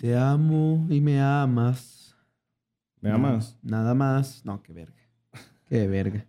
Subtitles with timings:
[0.00, 2.16] te amo y me amas.
[3.00, 3.58] ¿Me amas?
[3.62, 4.44] Nada más.
[4.44, 4.94] No, qué verga.
[5.68, 6.26] Qué verga.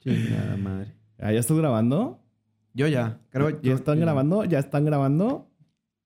[0.00, 0.94] Chingada madre.
[1.18, 2.18] Ah, ¿Ya estás grabando?
[2.74, 3.20] Yo ya.
[3.30, 4.44] Creo, ¿Ya yo- están yo- grabando?
[4.44, 5.48] ¿Ya están grabando?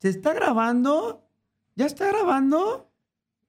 [0.00, 1.26] ¿Se está grabando?
[1.76, 2.90] ¿Ya está grabando?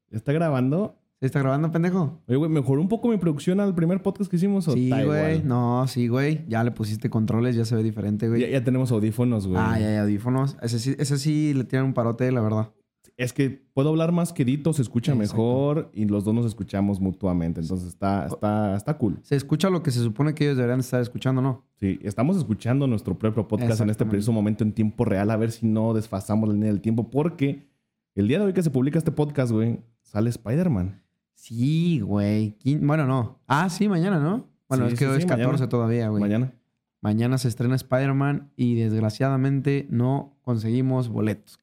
[0.10, 1.02] ¿Ya está grabando?
[1.20, 2.22] ¿Se está grabando, pendejo?
[2.28, 4.68] Oye, güey, ¿mejoró un poco mi producción al primer podcast que hicimos?
[4.68, 5.42] ¿o Sí, güey.
[5.44, 6.46] No, sí, güey.
[6.48, 8.42] Ya le pusiste controles, ya se ve diferente, güey.
[8.42, 9.60] Ya, ya tenemos audífonos, güey.
[9.60, 10.58] Ah, ya hay audífonos.
[10.62, 12.72] Ese sí, ese sí le tiran un parote, la verdad.
[13.18, 15.34] Es que puedo hablar más quedito, se escucha Exacto.
[15.38, 17.62] mejor y los dos nos escuchamos mutuamente.
[17.62, 19.20] Entonces está, está, está cool.
[19.24, 21.64] Se escucha lo que se supone que ellos deberían estar escuchando, ¿no?
[21.80, 25.52] Sí, estamos escuchando nuestro propio podcast en este preciso momento en tiempo real, a ver
[25.52, 27.70] si no desfasamos la línea del tiempo, porque
[28.16, 31.02] el día de hoy que se publica este podcast, güey, sale Spider-Man.
[31.34, 32.58] Sí, güey.
[32.82, 33.40] Bueno, no.
[33.48, 34.48] Ah, sí, mañana, ¿no?
[34.68, 35.70] Bueno, Sí, es que sí, hoy sí, es 14 mañana.
[35.70, 36.22] todavía, güey.
[36.22, 36.54] Mañana.
[37.02, 41.60] Mañana se estrena Spider-Man y desgraciadamente no conseguimos boletos.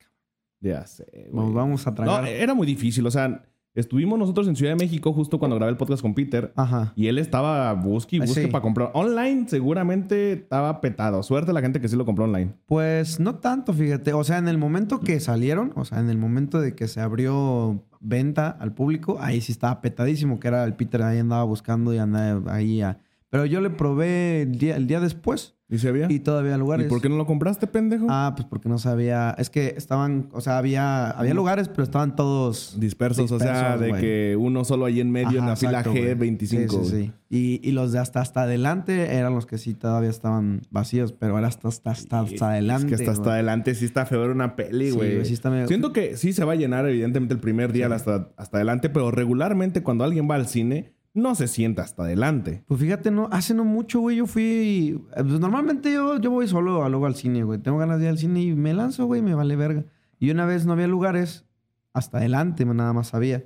[0.62, 1.44] Ya sé, güey.
[1.44, 2.26] Nos vamos a No, tragar.
[2.28, 3.06] era muy difícil.
[3.06, 3.42] O sea,
[3.74, 6.52] estuvimos nosotros en Ciudad de México justo cuando grabé el podcast con Peter.
[6.56, 6.92] Ajá.
[6.94, 8.46] Y él estaba busque y busque sí.
[8.46, 8.90] para comprar.
[8.94, 11.22] Online seguramente estaba petado.
[11.22, 12.54] Suerte la gente que sí lo compró online.
[12.66, 14.12] Pues no tanto, fíjate.
[14.12, 17.00] O sea, en el momento que salieron, o sea, en el momento de que se
[17.00, 21.92] abrió venta al público, ahí sí estaba petadísimo, que era el Peter ahí andaba buscando
[21.94, 22.82] y andaba ahí.
[22.82, 22.98] a-
[23.32, 26.06] Pero yo le probé el día, el día después ¿Y si había?
[26.12, 26.84] y todavía lugares.
[26.84, 28.06] ¿Y por qué no lo compraste, pendejo?
[28.10, 29.34] Ah, pues porque no sabía.
[29.38, 33.94] Es que estaban, o sea, había, había lugares, pero estaban todos dispersos, o sea, de
[33.94, 36.14] que uno solo ahí en medio en la fila exacto, güey.
[36.14, 36.46] G25.
[36.46, 37.12] Sí, sí, sí.
[37.30, 41.38] Y, y los de hasta hasta adelante eran los que sí todavía estaban vacíos, pero
[41.38, 42.94] era hasta hasta, hasta, hasta adelante.
[42.94, 45.24] Es que hasta, hasta adelante sí está feo ver una peli, Sí, güey.
[45.24, 47.94] sí está medio- Siento que sí se va a llenar, evidentemente, el primer día Sí.
[47.94, 52.64] hasta, hasta adelante, pero regularmente cuando alguien va al cine, no se sienta hasta adelante.
[52.66, 55.00] Pues fíjate, no, hace no mucho, güey, yo fui.
[55.16, 57.58] eh, Pues normalmente yo, yo voy solo a- luego al cine, güey.
[57.58, 59.84] Tengo ganas de ir al cine y me lanzo, güey, me vale verga.
[60.18, 61.44] Y una vez no había lugares,
[61.92, 63.44] hasta adelante nada más había,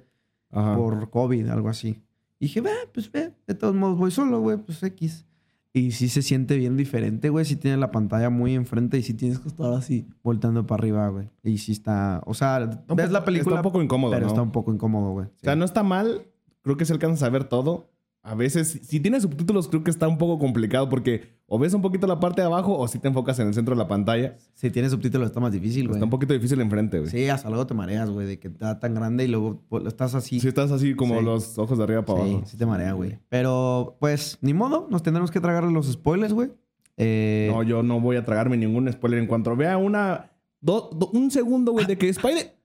[0.50, 0.76] Ajá.
[0.76, 2.02] por COVID, algo así.
[2.38, 5.24] Y dije, ve, pues ve, de todos modos voy solo, güey, pues X.
[5.72, 7.44] Y sí se siente bien diferente, güey.
[7.44, 11.08] Sí tiene la pantalla muy enfrente y sí tienes que estar así, volteando para arriba,
[11.08, 11.28] güey.
[11.42, 14.22] Y sí está, o sea, ves un la poco- película, está un poco incómodo, pero
[14.26, 14.28] ¿no?
[14.28, 15.26] está un poco incómodo, güey.
[15.26, 16.22] O sea, no está mal.
[16.66, 17.88] Creo que se alcanza a ver todo.
[18.24, 21.80] A veces, si tiene subtítulos, creo que está un poco complicado porque o ves un
[21.80, 24.36] poquito la parte de abajo o si te enfocas en el centro de la pantalla.
[24.54, 25.98] Si tiene subtítulos está más difícil, güey.
[25.98, 27.08] Está un poquito difícil enfrente, güey.
[27.08, 30.16] Sí, hasta luego te mareas, güey, de que está tan grande y luego pues, estás
[30.16, 30.40] así.
[30.40, 31.24] Si estás así como Sí.
[31.24, 32.46] los ojos de arriba para Sí, abajo.
[32.46, 33.16] sí te marea, güey.
[33.28, 36.50] Pero, pues, ni modo, nos tendremos que tragar los spoilers, güey.
[36.96, 39.20] Eh, No, yo no voy a tragarme ningún spoiler.
[39.20, 40.32] En cuanto vea una.
[40.60, 42.55] do- do- un segundo, güey, de que Spider.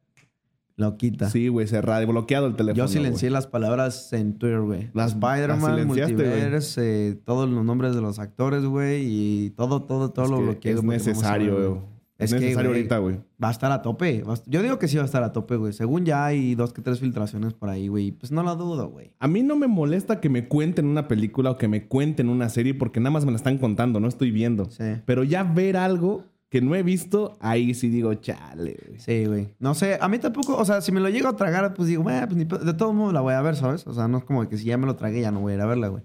[0.81, 1.29] Lo quita.
[1.29, 2.83] Sí, güey, cerrado, bloqueado el teléfono.
[2.83, 3.33] Yo silencié güey.
[3.33, 4.89] las palabras en Twitter, güey.
[4.93, 5.87] Las- Spider-Man.
[5.87, 9.03] Multiverse, eh, todos los nombres de los actores, güey.
[9.05, 10.71] Y todo, todo, todo Es lo que bloqueé.
[10.73, 11.81] Es necesario, güey.
[12.17, 13.15] Es, Es que, necesario güey, ahorita, güey.
[13.43, 14.23] Va a estar a tope.
[14.27, 15.73] A- Yo digo que sí va a estar a tope, güey.
[15.73, 18.11] Según ya hay dos que tres filtraciones por ahí, güey.
[18.11, 19.13] Pues no lo dudo, güey.
[19.17, 22.49] A mí no me molesta que me cuenten una película o que me cuenten una
[22.49, 24.65] serie porque nada más me la están contando, no estoy viendo.
[24.69, 24.83] Sí.
[25.05, 28.99] Pero ya ver algo que no he visto, ahí sí digo, chale, güey.
[28.99, 29.55] Sí, güey.
[29.57, 32.03] No sé, a mí tampoco, o sea, si me lo llego a tragar, pues digo,
[32.03, 33.87] "Bueno, pues ni de todos modos la voy a ver, ¿sabes?
[33.87, 35.55] O sea, no es como que si ya me lo tragué, ya no voy a
[35.55, 36.03] ir a verla, güey.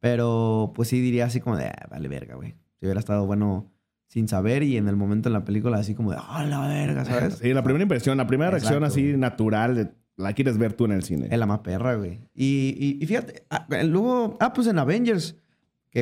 [0.00, 2.54] Pero, pues sí diría así como de, "Ah, vale verga, güey.
[2.78, 3.72] Si hubiera estado bueno
[4.08, 7.04] sin saber y en el momento en la película así como de, ah, la verga,
[7.04, 7.38] ¿sabes?
[7.42, 9.16] Sí, la primera impresión, la primera reacción Exacto, así güey.
[9.16, 11.28] natural, de- la quieres ver tú en el cine.
[11.30, 12.20] Es la más perra, güey.
[12.34, 15.36] Y, y, y fíjate, ah, luego, ah, pues en Avengers,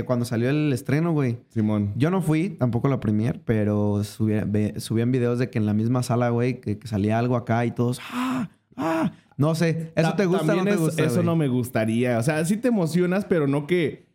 [0.00, 1.38] que cuando salió el estreno, güey.
[1.50, 1.92] Simón.
[1.96, 5.66] Yo no fui, tampoco a la premier, pero subía- ve- subían videos de que en
[5.66, 9.12] la misma sala, güey, que, que salía algo acá y todos, ah, ah.
[9.36, 11.04] No sé, ¿eso Ta- te gusta o no te es- gusta?
[11.04, 12.18] Eso no me gustaría.
[12.18, 14.06] O sea, sí te emocionas, pero no que.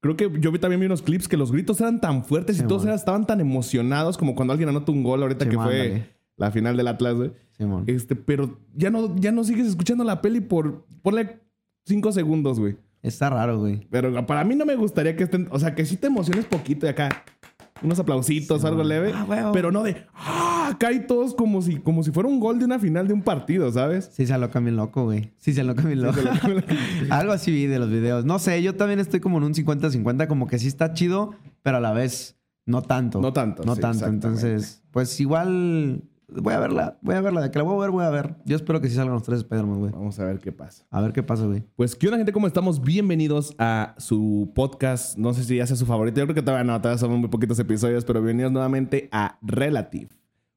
[0.00, 2.66] Creo que yo también vi unos clips que los gritos eran tan fuertes y Sí,
[2.66, 6.08] todos eran- estaban tan emocionados como cuando alguien anota un gol ahorita Sí, que fue
[6.36, 7.32] la final del Atlas, güey.
[7.56, 7.84] Simón.
[7.86, 10.86] Este, pero ya no, ya no sigues escuchando la peli por.
[11.02, 11.40] Ponle
[11.84, 12.76] cinco segundos, güey.
[13.02, 13.86] Está raro, güey.
[13.90, 15.48] Pero para mí no me gustaría que estén.
[15.50, 17.24] O sea, que sí te emociones poquito y acá.
[17.82, 19.12] Unos aplausitos, Sí, algo leve.
[19.14, 19.52] Ah, huevo.
[19.52, 20.04] pero no de.
[20.14, 20.70] ¡Ah!
[20.74, 23.22] Acá y todos como si, como si fuera un gol de una final de un
[23.22, 24.10] partido, ¿sabes?
[24.12, 25.32] Sí se aloca bien loco, güey.
[25.38, 26.20] Sí se aloca bien loco.
[27.10, 28.24] Algo así vi de los videos.
[28.24, 31.78] No sé, yo también estoy como en un 50-50, como que sí está chido, pero
[31.78, 32.36] a la vez
[32.66, 33.20] no tanto.
[33.20, 34.06] No tanto, No sí, tanto.
[34.06, 37.40] Entonces, pues igual voy a verla, voy a verla.
[37.42, 38.36] De que la voy a ver, voy a ver.
[38.44, 39.92] Yo espero que sí salgan los tres Spider-Man, güey.
[39.92, 40.86] Vamos a ver qué pasa.
[40.90, 41.64] A ver qué pasa, güey.
[41.76, 42.32] Pues, ¿qué onda, gente?
[42.32, 42.82] ¿Cómo estamos?
[42.82, 45.16] Bienvenidos a su podcast.
[45.18, 46.20] No sé si ya sea su favorito.
[46.20, 50.08] Yo creo que todavía no, todavía son muy poquitos episodios, pero bienvenidos nuevamente a Relative.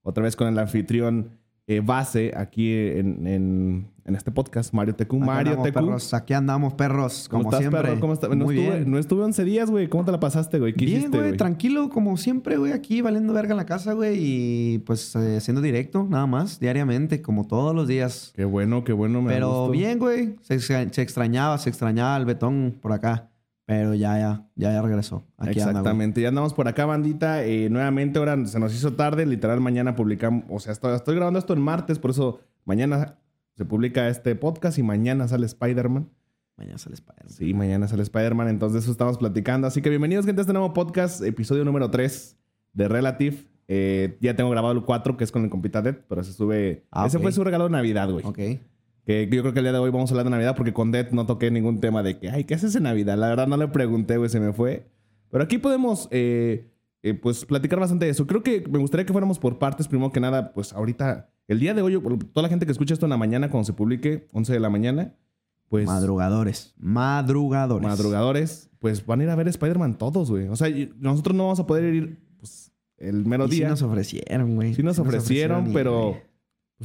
[0.01, 4.95] Otra vez con el anfitrión eh, base aquí en, en, en este podcast, Mario.
[4.99, 6.13] Aquí Mario andamos, perros.
[6.13, 7.27] Aquí andamos, perros.
[7.29, 7.81] ¿Cómo Como estás, siempre.
[7.81, 7.99] perro?
[8.01, 8.13] ¿Cómo?
[8.35, 8.91] No, Muy estuve, bien.
[8.91, 9.87] no estuve 11 días, güey.
[9.87, 10.73] ¿Cómo te la pasaste, güey?
[10.73, 14.17] ¿Qué Bien, hiciste, güey, tranquilo, como siempre, güey, aquí valiendo verga en la casa, güey,
[14.19, 18.33] y pues eh, haciendo directo, nada más, diariamente, como todos los días.
[18.35, 19.21] Qué bueno, qué bueno.
[19.21, 23.29] Me Pero bien, güey, se- se extrañaba, se extrañaba el betón por acá,
[23.65, 25.23] pero ya, ya, ya, ya regresó.
[25.37, 25.69] Aquí anda, güey.
[25.69, 26.21] Exactamente.
[26.21, 27.45] ya andamos por acá, bandita.
[27.45, 29.25] Eh, nuevamente, ahora se nos hizo tarde.
[29.25, 30.43] Literal, mañana publicamos.
[30.49, 33.19] O sea, estoy, estoy grabando esto en martes, por eso mañana
[33.55, 36.09] se publica este podcast y mañana sale Spider-Man.
[36.57, 37.29] Mañana sale Spider-Man.
[37.29, 39.67] Sí, mañana sale Spider-Man, entonces eso estamos platicando.
[39.67, 42.37] Así que bienvenidos, gente, a este nuevo podcast, episodio número 3
[42.73, 43.37] de Relative.
[43.67, 46.85] Eh, ya tengo grabado el 4, que es con el compita Dead, pero se sube.
[46.91, 48.25] Ah, Ese fue su regalo de Navidad, güey.
[48.25, 48.39] Ok.
[49.05, 50.91] Que yo creo que el día de hoy vamos a hablar de Navidad porque con
[50.91, 53.17] Dead no toqué ningún tema de que, ay, ¿qué haces en Navidad?
[53.17, 54.87] La verdad no le pregunté, güey, se me fue.
[55.29, 56.69] Pero aquí podemos, eh,
[57.01, 58.25] eh, pues, platicar bastante de eso.
[58.27, 59.87] Creo que me gustaría que fuéramos por partes.
[59.89, 61.99] Primero que nada, pues, ahorita, el día de hoy,
[62.33, 64.69] toda la gente que escucha esto en la mañana, cuando se publique, 11 de la
[64.69, 65.15] mañana,
[65.67, 66.73] pues, Madrugadores.
[66.77, 67.85] Madrugadores.
[67.89, 70.47] madrugadores, pues, van a ir a ver Spider-Man todos, güey.
[70.47, 73.69] O sea, y nosotros no vamos a poder ir, pues, el mero Y sí día.
[73.69, 74.75] nos ofrecieron, güey.
[74.75, 76.21] Sí nos ofrecieron, y, pero güey,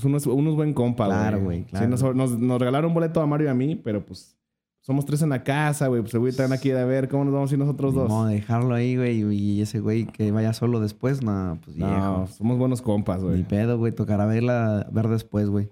[0.00, 1.18] pues unos, unos buen compa, güey.
[1.18, 1.88] Claro, güey, Sí, claro.
[1.88, 4.36] nos, nos- nos regalaron un boleto a Mario y a mí, pero pues
[4.80, 6.00] somos tres en la casa, güey.
[6.02, 8.28] Pues el güey también aquí a ver cómo nos vamos a ir nosotros ni dos.
[8.28, 12.26] de dejarlo ahí, güey, y ese güey que vaya solo después, no, pues No, viejo.
[12.28, 13.42] somos buenos compas, Ni güey.
[13.44, 15.68] pedo, güey, tocará verla, ver después, güey.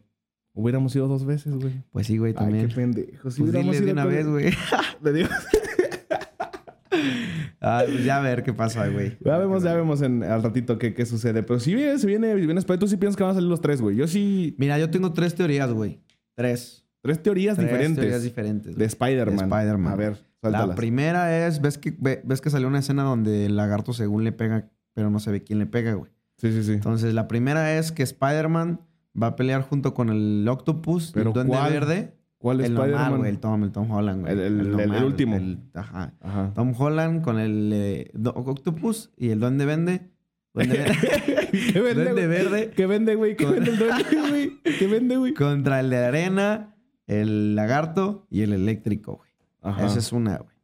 [0.53, 1.83] Hubiéramos ido dos veces, güey.
[1.93, 2.69] Pues sí, güey, Ay, también.
[2.69, 3.31] qué pendejo.
[3.31, 4.51] Si Pues hubiéramos dile de ido una vez, güey.
[5.03, 5.29] Le digo,
[7.61, 9.17] Ah, pues ya a ver qué pasa, güey.
[9.25, 11.43] ya vemos, ya vemos en, al ratito qué, qué sucede.
[11.43, 13.49] Pero si viene, si viene, si viene Spider, tú sí piensas que van a salir
[13.49, 13.97] los tres, güey.
[13.97, 14.55] Yo sí.
[14.59, 16.01] Mira, yo tengo tres teorías, güey.
[16.35, 16.85] Tres.
[17.03, 17.97] Tres teorías Tres diferentes.
[18.03, 18.67] teorías diferentes.
[18.73, 18.87] de güey.
[18.87, 19.37] Spider-Man.
[19.49, 19.93] De Spider-Man.
[19.93, 20.11] A ver,
[20.43, 20.77] La suéltalas.
[20.77, 24.33] primera es, ves que, ve- ves que salió una escena donde el lagarto según le
[24.33, 26.11] pega, pero no se ve quién le pega, güey.
[26.39, 26.73] Sí, sí, sí.
[26.73, 28.81] Entonces, la primera es que Spider-Man
[29.21, 31.73] va a pelear junto con el Octopus, ¿Pero el Duende cuál?
[31.73, 32.15] Verde.
[32.39, 33.27] ¿Cuál es El normal, Spider-Man?
[33.27, 34.33] el Tom, el Tom Holland, güey.
[34.33, 35.39] El- el- el- último.
[35.75, 36.13] ajá.
[36.21, 36.53] Ajá.
[36.55, 40.11] Tom Holland con el eh, Octopus y el Duende Vende.
[40.55, 41.49] Duende Verde.
[41.73, 42.29] ¿Qué vende, Duende güey?
[42.29, 42.71] Verde.
[42.77, 43.37] ¿Qué vende, güey?
[43.37, 44.61] ¿Qué vende el duende, güey?
[44.79, 45.35] ¿Qué vende, güey?
[45.35, 49.31] contra el de arena, el lagarto y el eléctrico, güey.
[49.63, 49.87] Ajá.
[49.87, 50.57] Esa es una, güey.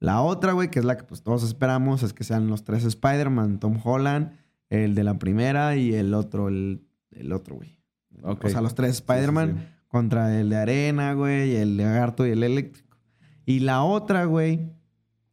[0.00, 2.84] La otra, güey, que es la que pues todos esperamos, es que sean los tres
[2.84, 4.32] Spider-Man, Tom Holland,
[4.68, 7.78] el de la primera y el otro, el, el otro, güey.
[8.22, 8.44] Ok.
[8.46, 9.74] O sea, los tres Spider-Man Sí, sí, sí.
[9.90, 12.96] Contra el de arena, güey, el lagarto y el eléctrico.
[13.44, 14.70] Y la otra, güey,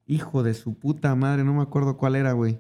[0.06, 2.60] hijo de su puta madre, no me acuerdo cuál era, güey.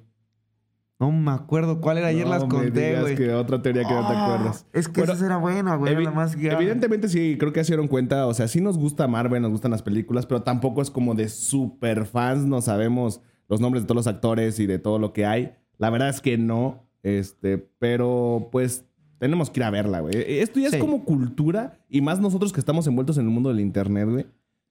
[0.99, 3.15] No me acuerdo cuál era, ayer No las conté, güey.
[3.15, 4.65] que otra teoría que no te Ah, acuerdas.
[4.73, 6.51] Es que Bueno, esa era buena, güey, Evi-.
[6.51, 8.25] Evidentemente sí, creo que se dieron cuenta.
[8.25, 11.29] O sea, sí nos gusta Marvel, nos gustan las películas, pero tampoco es como de
[11.29, 12.45] super fans.
[12.45, 15.53] No sabemos los nombres de todos los actores y de todo lo que hay.
[15.77, 16.89] La verdad es que no.
[17.03, 18.85] Este, pero pues
[19.19, 20.15] tenemos que ir a verla, güey.
[20.15, 20.75] Esto ya Sí.
[20.75, 24.23] es como cultura y más nosotros que estamos envueltos en el mundo del internet, güey.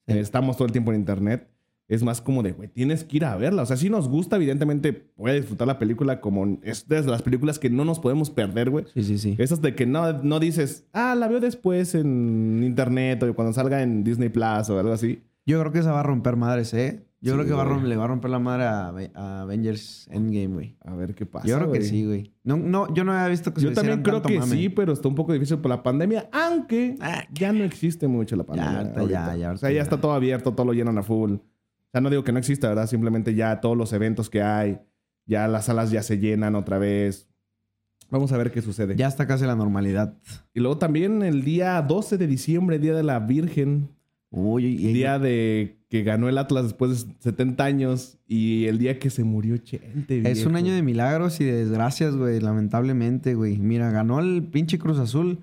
[0.06, 0.12] Sí.
[0.14, 1.48] Eh, Estamos todo el tiempo en internet.
[1.88, 3.62] Es más como de, güey, tienes que ir a verla.
[3.62, 7.22] O sea, si nos gusta, evidentemente, voy a disfrutar la película como es de las
[7.22, 8.86] películas que no nos podemos perder, güey.
[8.92, 9.36] Sí, sí, sí.
[9.38, 13.82] Esas de que no, no dices, ah, la veo después en internet o cuando salga
[13.82, 15.22] en Disney Plus o algo así.
[15.46, 17.05] Yo creo que esa va a romper madres, ¿eh?
[17.22, 17.88] Yo Sí, creo que va a rom- güey.
[17.88, 20.76] le va a romper la madre a, Ave- a Avengers Endgame, güey.
[20.84, 21.46] A ver qué pasa.
[21.48, 22.34] Yo creo que sí, güey.
[22.44, 24.54] No, no, yo no había visto que Yo también creo tanto que mame.
[24.54, 28.36] sí, pero está un poco difícil por la pandemia, aunque Ah, ya no existe mucho
[28.36, 28.80] la pandemia.
[28.94, 29.06] ahorita.
[29.08, 29.82] ya, ya, o sea, ya ya.
[29.82, 31.32] está todo abierto, todo lo llenan a full.
[31.32, 31.40] O
[31.90, 32.86] sea, no digo que no exista, ¿verdad?
[32.86, 34.78] Simplemente ya todos los eventos que hay,
[35.24, 37.28] ya las salas ya se llenan otra vez.
[38.10, 38.94] Vamos a ver qué sucede.
[38.94, 40.16] Ya está casi la normalidad.
[40.54, 43.88] Y luego también el día 12 de diciembre, Día de la Virgen,
[44.30, 48.98] Uy, y- día de que ganó el Atlas después de 70 años y el día
[48.98, 50.28] que se murió Chente.
[50.30, 52.40] es un año de milagros y de desgracias, güey.
[52.40, 53.58] Lamentablemente, güey.
[53.58, 55.38] Mira, ganó el pinche Cruz Azul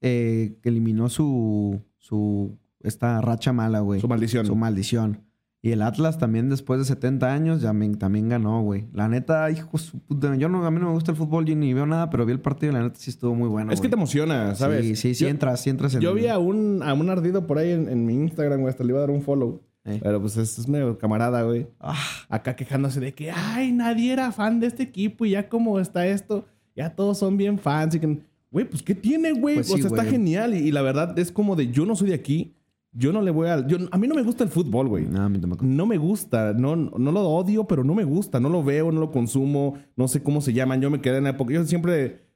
[0.00, 4.00] eh, que eliminó su, su, esta racha mala, güey.
[4.00, 4.46] Su maldición.
[4.46, 5.24] Su maldición.
[5.60, 8.86] Y el Atlas también después de 70 años ya me- también ganó, güey.
[8.92, 10.36] La neta, hijo su puta.
[10.36, 12.30] Yo no, a mí no me gusta el fútbol, yo ni veo nada, pero vi
[12.30, 13.72] el partido y la neta sí estuvo muy bueno.
[13.72, 14.86] es que te emociona, ¿sabes?
[14.86, 17.10] Sí, sí, sí Yo- entras, sí entras en Yo el- vi a un, a un
[17.10, 18.70] ardido por ahí en, en mi Instagram, güey.
[18.70, 19.60] Hasta le iba a dar un follow.
[19.88, 20.00] Eh.
[20.02, 21.66] Pero pues es, es medio camarada, güey.
[21.80, 21.96] Ah,
[22.28, 26.06] Acá quejándose de que, ay, nadie era fan de este equipo y ya como está
[26.06, 26.44] esto,
[26.76, 27.94] ya todos son bien fans.
[27.94, 28.18] Y que,
[28.50, 29.56] güey, pues ¿qué tiene, güey?
[29.56, 30.10] Pues o sí, sea, está güey.
[30.12, 30.54] genial.
[30.54, 32.54] Y, y la verdad es como de, yo no soy de aquí.
[32.92, 33.66] Yo no le voy a...
[33.66, 35.04] yo- a mí no me gusta el fútbol, güey.
[35.06, 35.64] no, a mí tampoco.
[35.64, 38.98] No me gusta, no, no lo odio, pero no me gusta, no lo veo, no
[39.00, 40.80] lo consumo, no sé cómo se llaman.
[40.80, 42.27] Yo me quedé en la época, yo siempre,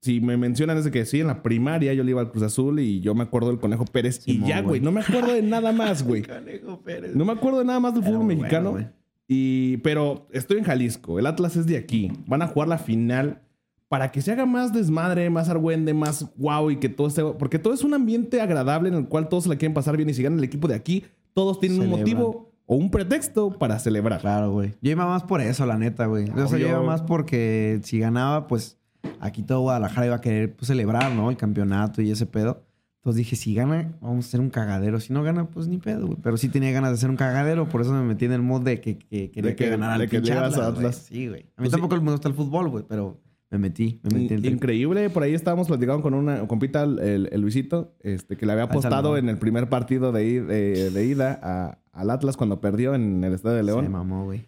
[0.00, 2.80] si me mencionan es que sí, en la primaria yo le iba al Cruz Azul
[2.80, 5.72] y yo me acuerdo del Conejo Pérez y ya, güey, no me acuerdo de nada
[5.72, 6.22] más, güey.
[6.22, 7.14] Canejo Pérez.
[7.14, 8.72] No me acuerdo de nada más del fútbol mexicano.
[8.72, 8.90] bueno,
[9.28, 13.42] y, pero estoy en Jalisco, el Atlas es de aquí, van a jugar la final
[13.88, 17.22] para que se haga más desmadre, más argüende, más guau y que todo esté...
[17.22, 20.08] Porque todo es un ambiente agradable en el cual todos se la quieren pasar bien
[20.08, 23.78] y si gana el equipo de aquí, todos tienen un motivo o un pretexto para
[23.78, 24.20] celebrar.
[24.20, 24.74] Claro, güey.
[24.80, 26.30] Yo iba más por eso, la neta, güey.
[26.30, 28.79] O sea, yo iba más porque si ganaba, pues
[29.20, 31.30] aquí todo Guadalajara iba a querer pues, celebrar, ¿no?
[31.30, 32.62] El campeonato y ese pedo.
[32.96, 35.00] Entonces dije, si gana, vamos a hacer un cagadero.
[35.00, 36.18] Si no gana, pues ni pedo, güey.
[36.22, 37.66] Pero sí tenía ganas de hacer un cagadero.
[37.68, 40.02] Por eso me metí en el mood de que, que quería De que, que- ganara
[40.02, 40.58] el que Atlas.
[40.58, 40.96] Atlas.
[41.08, 41.40] Sí, güey.
[41.40, 41.72] A mí Pues sí.
[41.72, 42.84] tampoco me gusta el fútbol, güey.
[42.86, 43.18] Pero
[43.50, 44.34] me metí, me metí.
[44.34, 48.52] en- Increíble, por ahí estábamos platicando con una compita, el, el- Luisito, este, que le
[48.52, 52.94] había apostado en el primer partido de, de- de ida a- al Atlas cuando perdió
[52.94, 53.90] en el Estadio de Se León.
[53.90, 54.44] mamó, güey.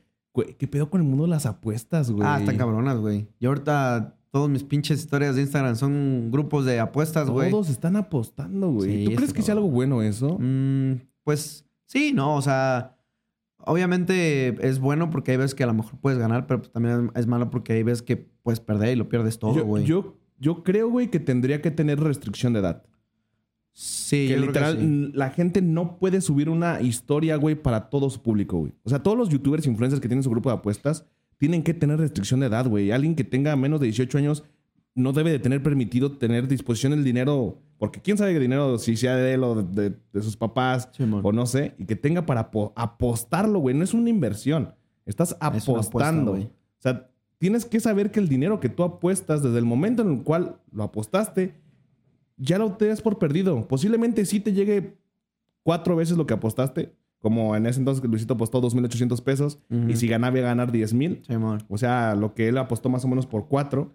[0.59, 2.27] ¿Qué pedo con el mundo de las apuestas, güey?
[2.27, 3.29] Ah, están cabronas, güey.
[3.41, 7.51] Y ahorita todos mis pinches historias de Instagram son grupos de apuestas, güey.
[7.51, 8.91] Todos están apostando, güey.
[8.91, 10.39] Sí, ¿Tú es crees que sea algo bueno eso?
[10.41, 12.97] Mm, pues sí, no, o sea,
[13.59, 17.11] obviamente es bueno porque hay veces que a lo mejor puedes ganar, pero pues también
[17.15, 19.85] es malo porque hay veces que puedes perder y lo pierdes todo, güey.
[19.85, 22.85] yo, yo creo, güey, que tendría que tener restricción de edad.
[23.75, 24.87] sí, que yo creo literal, sí.
[24.87, 28.73] mm, la gente no puede subir una historia, güey, para todo su público, güey.
[28.83, 31.05] O sea, todos los youtubers, influencers que tienen su grupo de apuestas,
[31.43, 32.93] tienen que tener restricción de edad, güey.
[32.93, 34.45] Alguien que tenga menos de 18 años
[34.95, 38.97] no debe de tener permitido tener disposición el dinero, porque quién sabe qué dinero, si
[38.97, 40.89] sea de él o de, de sus papás,
[41.25, 43.75] o no sé, y que tenga para apo- apostarlo, güey.
[43.75, 44.73] No es una inversión.
[45.05, 46.33] Estás Es una apuesta, apostando.
[46.35, 50.13] o sea, tienes que saber que el dinero que tú apuestas desde el momento en
[50.19, 51.55] el cual lo apostaste,
[52.37, 53.67] ya lo te das por perdido.
[53.67, 54.97] Posiblemente sí te llegue
[55.65, 56.95] cuatro veces lo que apostaste.
[57.23, 59.59] Como en ese entonces Luisito apostó 2.800 pesos.
[59.71, 59.91] Ujú.
[59.91, 61.25] Y si ganaba, iba a ganar 10.000.
[61.25, 61.63] Simón.
[61.69, 63.95] O sea, lo que él apostó más o menos por cuatro.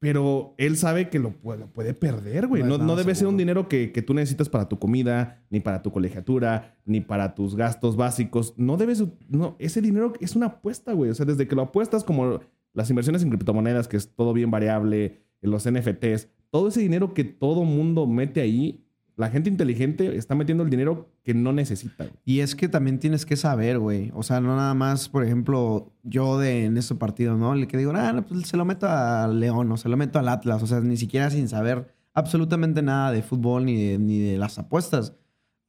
[0.00, 2.62] Pero él sabe que lo puede, lo puede perder, güey.
[2.62, 5.82] No No, debe ser un dinero que, que tú necesitas para tu comida, ni para
[5.82, 8.52] tu colegiatura, ni para tus gastos básicos.
[8.58, 9.02] No debes...
[9.28, 11.10] No, ese dinero es una apuesta, güey.
[11.10, 12.40] O sea, desde que lo apuestas como
[12.74, 17.24] las inversiones en criptomonedas, que es todo bien variable, los NFTs, todo ese dinero que
[17.24, 18.84] todo mundo mete ahí,
[19.16, 22.06] la gente inteligente está metiendo el dinero que no necesita.
[22.24, 24.12] Y es que también tienes que saber, güey.
[24.14, 27.54] O sea, no nada más, por ejemplo, yo de en ese partido, ¿no?
[27.54, 30.28] Le que digo, ah, pues se lo meto a León o se lo meto al
[30.28, 30.62] Atlas.
[30.62, 34.58] O sea, ni siquiera sin saber absolutamente nada de fútbol ni de, ni de las
[34.58, 35.14] apuestas.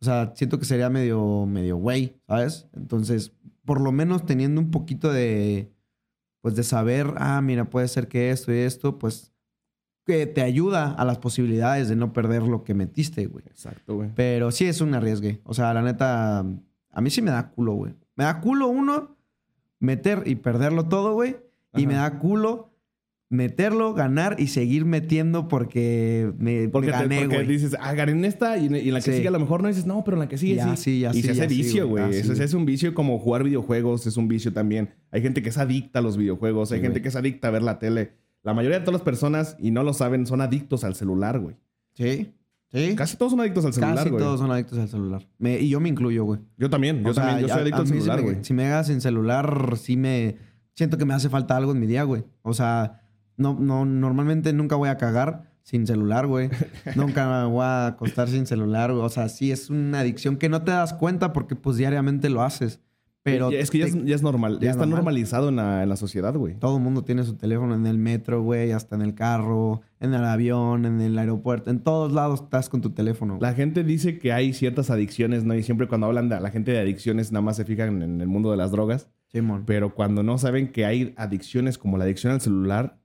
[0.02, 2.68] O sea, siento que sería medio, medio güey, ¿sabes?
[2.74, 3.32] Entonces,
[3.64, 5.74] por lo menos teniendo un poquito de,
[6.42, 9.34] pues de saber, ah, mira, puede ser que esto y esto, pues
[10.06, 13.44] que te ayuda a las posibilidades de no perder lo que metiste, güey.
[13.48, 14.10] Exacto, güey.
[14.16, 15.42] Pero sí es un arriesgue.
[15.46, 17.94] O sea, la neta, a mí sí me da culo, güey.
[18.16, 19.18] Me da culo uno,
[19.80, 21.38] meter y perderlo todo, güey.
[21.76, 22.72] Y me da culo
[23.28, 28.12] meterlo, ganar y seguir metiendo porque me, Porque, me te- gané, porque dices, ah, gané
[28.14, 29.18] en esta y en, y en la que Sí.
[29.18, 30.84] sigue a lo mejor no dices, no, pero en la que sigue Ya, sí.
[30.84, 32.14] sí, ya y sí, se hace vicio, güey.
[32.14, 34.92] sí, hace un vicio como jugar videojuegos, es un vicio también.
[35.12, 37.64] Hay gente que es adicta a los videojuegos, hay gente que es adicta a ver
[37.64, 38.12] la tele.
[38.46, 41.58] La mayoría de todas las personas, y no lo saben, son adictos al celular, güey.
[41.96, 42.34] Sí,
[42.72, 42.96] sí.
[42.96, 44.24] Casi todos son adictos al celular, Casi güey.
[44.24, 45.28] todos son adictos al celular.
[45.40, 46.40] Me- y yo me incluyo, güey.
[46.58, 48.24] Yo también, yo O sea, también, yo soy adicto a al mí si celular, me-
[48.24, 48.44] güey.
[48.46, 50.38] Si me hagas sin celular, sí me...
[50.76, 52.24] Siento que me hace falta algo en mi día, güey.
[52.44, 53.02] O sea,
[53.38, 56.50] no, no, normalmente nunca voy a cagar sin celular, güey.
[56.96, 59.04] nunca me voy a acostar sin celular, güey.
[59.04, 62.44] O sea, sí es una adicción que no te das cuenta porque pues diariamente lo
[62.44, 62.80] haces.
[63.26, 64.98] Pero es que ya te- es, ya es normal, ya, ya es está normal.
[65.04, 66.54] normalizado en la, en la sociedad, güey.
[66.60, 70.14] todo el mundo tiene su teléfono en el metro, güey, hasta en el carro, en
[70.14, 71.72] el avión, en el aeropuerto.
[71.72, 73.40] En todos lados estás con tu teléfono.
[73.42, 75.56] La gente dice que hay ciertas adicciones, ¿no?
[75.56, 78.28] Y siempre cuando hablan de la gente de adicciones, nada más se fijan en el
[78.28, 79.10] mundo de las drogas.
[79.32, 79.64] Simón.
[79.66, 83.00] Pero cuando no saben que hay adicciones como la adicción al celular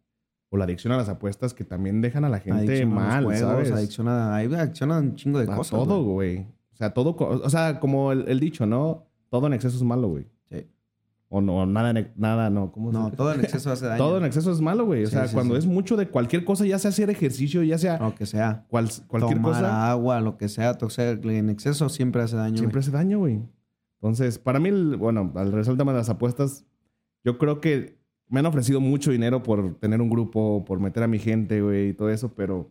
[0.50, 3.40] o la adicción a las apuestas que también dejan a la gente Adicción mal, juegos,
[3.40, 3.72] ¿sabes?
[3.72, 5.70] Adicción a, adicción a un chingo de a cosas.
[5.70, 6.40] todo, güey.
[6.72, 9.06] O sea, todo, o sea, como el, el dicho, ¿no?
[9.30, 10.26] Todo en exceso es malo, güey.
[10.50, 10.66] Sí.
[11.30, 12.72] O no, nada, nada, no.
[12.72, 13.99] ¿Cómo No, todo en exceso hace daño.
[13.99, 15.04] Todo en exceso es malo, güey.
[15.04, 17.78] O Sí, sea, sí, cuando es mucho de cualquier cosa, ya sea hacer ejercicio, ya
[17.78, 18.66] sea Lo que sea.
[18.68, 22.58] cual- cualquier Tomar cosa, agua, lo que sea, sea, en exceso siempre hace daño.
[22.58, 23.40] siempre hace daño, güey.
[24.02, 26.64] Entonces, para mí, bueno, al regresar al tema de las apuestas,
[27.22, 31.06] yo creo que me han ofrecido mucho dinero por tener un grupo, por meter a
[31.06, 32.70] mi gente, güey, y todo eso, pero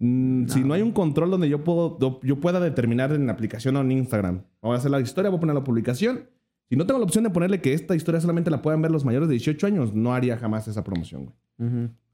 [0.00, 3.32] mm, si no hay un control donde yo puedo, do- yo pueda determinar en la
[3.32, 6.28] aplicación o en Instagram, voy a hacer la historia, voy a poner la publicación.
[6.68, 9.04] Si no tengo la opción de ponerle que esta historia solamente la puedan ver los
[9.04, 11.36] mayores de 18 años, no haría jamás esa promoción, güey.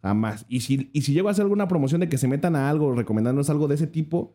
[0.03, 0.47] Jamás.
[0.49, 2.93] Y si, y si llego a hacer alguna promoción de que se metan a algo,
[2.95, 4.35] recomendándonos algo de ese tipo,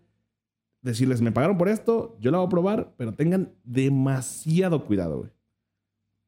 [0.83, 5.31] decirles, me pagaron por esto, yo la voy a probar, pero tengan demasiado cuidado, güey.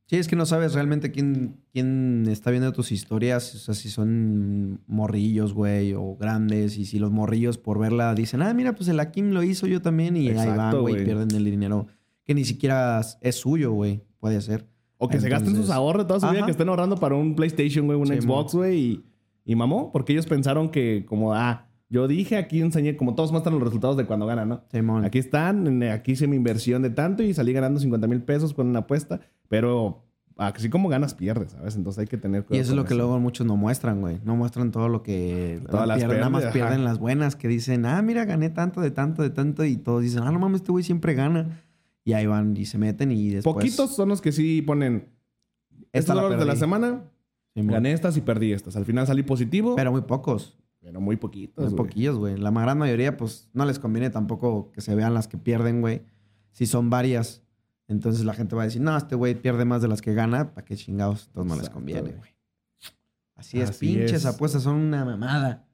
[0.06, 3.56] Sí, es que no sabes realmente quién, quién está viendo tus historias.
[3.56, 6.78] O sea, si son morrillos, güey, o grandes.
[6.78, 9.82] Y si los morrillos por verla dicen, ah, mira, pues el Akim lo hizo yo
[9.82, 10.18] también.
[10.18, 11.88] Y ahí van, güey, pierden el dinero
[12.26, 14.04] que ni siquiera es suyo, güey.
[14.20, 14.68] Puede ser.
[14.98, 17.86] O que se gasten sus ahorros toda su vida, que estén ahorrando para un PlayStation,
[17.86, 19.06] güey, un Sí, Xbox, güey, y,
[19.44, 23.56] y mamó, porque ellos pensaron que como, ah, yo dije, aquí enseñé, como todos muestran
[23.56, 24.64] los resultados de cuando ganan, ¿no?
[24.72, 25.04] Simón.
[25.04, 28.68] Aquí están, aquí hice mi inversión de tanto y salí ganando 50 mil pesos con
[28.68, 30.04] una apuesta, pero
[30.38, 31.76] así como ganas, pierdes, ¿sabes?
[31.76, 34.20] Entonces hay que tener Y cuidado eso es lo que luego muchos no muestran, güey.
[34.24, 35.62] No muestran todo lo que...
[35.70, 38.92] Todas las pierden, nada más pierden las buenas que dicen, ah, mira, gané tanto, de
[38.92, 39.64] tanto, de tanto.
[39.64, 41.62] Y todos dicen, ah, no mames, este güey siempre gana.
[42.04, 43.54] Y ahí van y se meten y después...
[43.54, 45.10] Poquitos son los que sí ponen,
[45.92, 47.04] Esta estos la de la semana,
[47.56, 48.76] gané estas y perdí estas.
[48.76, 50.58] Al final salí positivo, pero, Pero muy pocos.
[51.00, 51.66] muy poquitos.
[51.66, 52.38] Muy poquillos, güey.
[52.38, 56.02] La gran mayoría, pues, no les conviene tampoco que se vean las que pierden, güey.
[56.52, 57.43] Si son varias,
[57.88, 60.54] entonces la gente va a decir, no, este güey pierde más de las que gana.
[60.54, 61.26] ¿Para qué chingados?
[61.28, 62.34] Entonces no les conviene, güey.
[63.36, 64.26] Así es, Así pinches es.
[64.26, 65.66] apuestas son una mamada.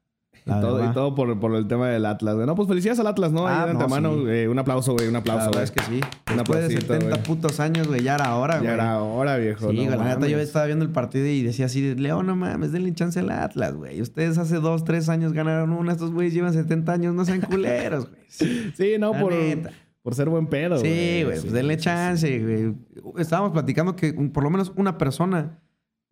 [0.46, 2.48] Y La todo, y todo por, por el tema del Atlas, güey.
[2.48, 3.46] No, pues felicidades al Atlas, ¿no?
[3.46, 4.24] Ah, Ahí de no, antemano, sí.
[4.30, 5.64] eh, un aplauso, güey, un La aplauso, verdad güey.
[5.66, 6.00] es que sí.
[6.32, 7.24] Un Después de aplausito, 70 güey.
[7.24, 8.68] putos años, güey, ya era hora, güey.
[8.70, 9.70] Ya era hora, viejo.
[9.70, 12.72] Sí, no la neta, yo estaba viendo el partido y decía así, Leo, no mames,
[12.72, 14.02] denle chance al Atlas, güey.
[14.02, 18.08] Ustedes hace dos, tres años ganaron una, estos güeyes llevan 70 años, no sean culeros,
[18.10, 18.22] güey.
[18.78, 19.72] Sí, no, La por, neta.
[20.02, 22.76] Por ser buen pedo, Sí, güey, pues denle sí, chance, güey.
[23.18, 25.60] Estábamos platicando que por lo menos una persona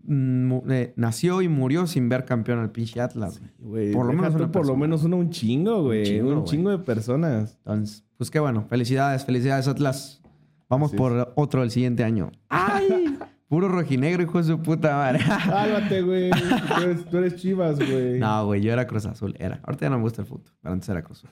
[0.03, 3.91] mm, eh, nació y murió sin ver campeón al pinche Atlas, güey.
[3.93, 6.19] por lo menos una por lo menos uno un chingo, güey.
[6.19, 7.57] Un chingo, de personas.
[7.59, 8.65] Entonces, pues qué bueno.
[8.69, 10.21] Felicidades, felicidades, Atlas.
[10.69, 12.31] Vamos por otro el siguiente año.
[12.49, 13.17] ¡Ay!
[13.47, 15.19] Puro rojinegro, hijo de su puta madre.
[15.45, 16.29] Cálmate, güey.
[16.31, 18.19] Tú eres, tú eres chivas, güey.
[18.19, 19.33] no, güey, yo era Cruz Azul.
[19.39, 19.61] Era.
[19.63, 21.29] Ahorita ya no me gusta el fútbol, pero antes era Cruz Azul.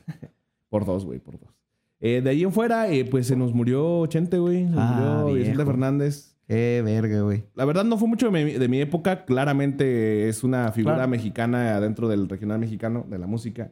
[0.70, 1.50] Por dos, güey, por dos.
[2.00, 4.66] Eh, de ahí en fuera, eh, pues se nos murió Chente, güey.
[4.66, 5.66] Se nos Ah, murió Vicente.
[5.66, 6.36] Fernández.
[6.48, 7.44] Qué verga, güey.
[7.56, 9.26] La verdad no fue mucho de mi, de mi época.
[9.26, 11.10] Claramente es una figura Claro.
[11.10, 13.72] mexicana dentro del regional mexicano, de la música.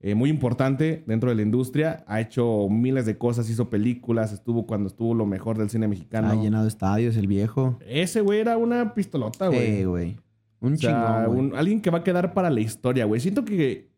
[0.00, 2.04] Eh, muy importante dentro de la industria.
[2.06, 6.28] Ha hecho miles de cosas, hizo películas, estuvo cuando estuvo lo mejor del cine mexicano.
[6.30, 7.78] Ha llenado estadios, el viejo.
[7.86, 9.80] Ese güey era una pistolota, güey.
[9.80, 10.16] Eh, güey.
[10.60, 13.20] Un O sea, chingón, un- alguien que va a quedar para la historia, güey.
[13.20, 13.90] Siento que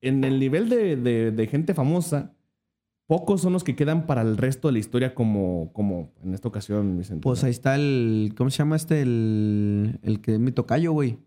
[0.00, 2.34] en el nivel de, de- de gente famosa,
[3.12, 6.48] pocos son los que quedan para el resto de la historia como, como en esta
[6.48, 7.20] ocasión, Vicente.
[7.20, 8.32] Pues ahí está el.
[8.38, 9.02] ¿Cómo se llama este?
[9.02, 11.18] El, el que es mi tocayo, güey.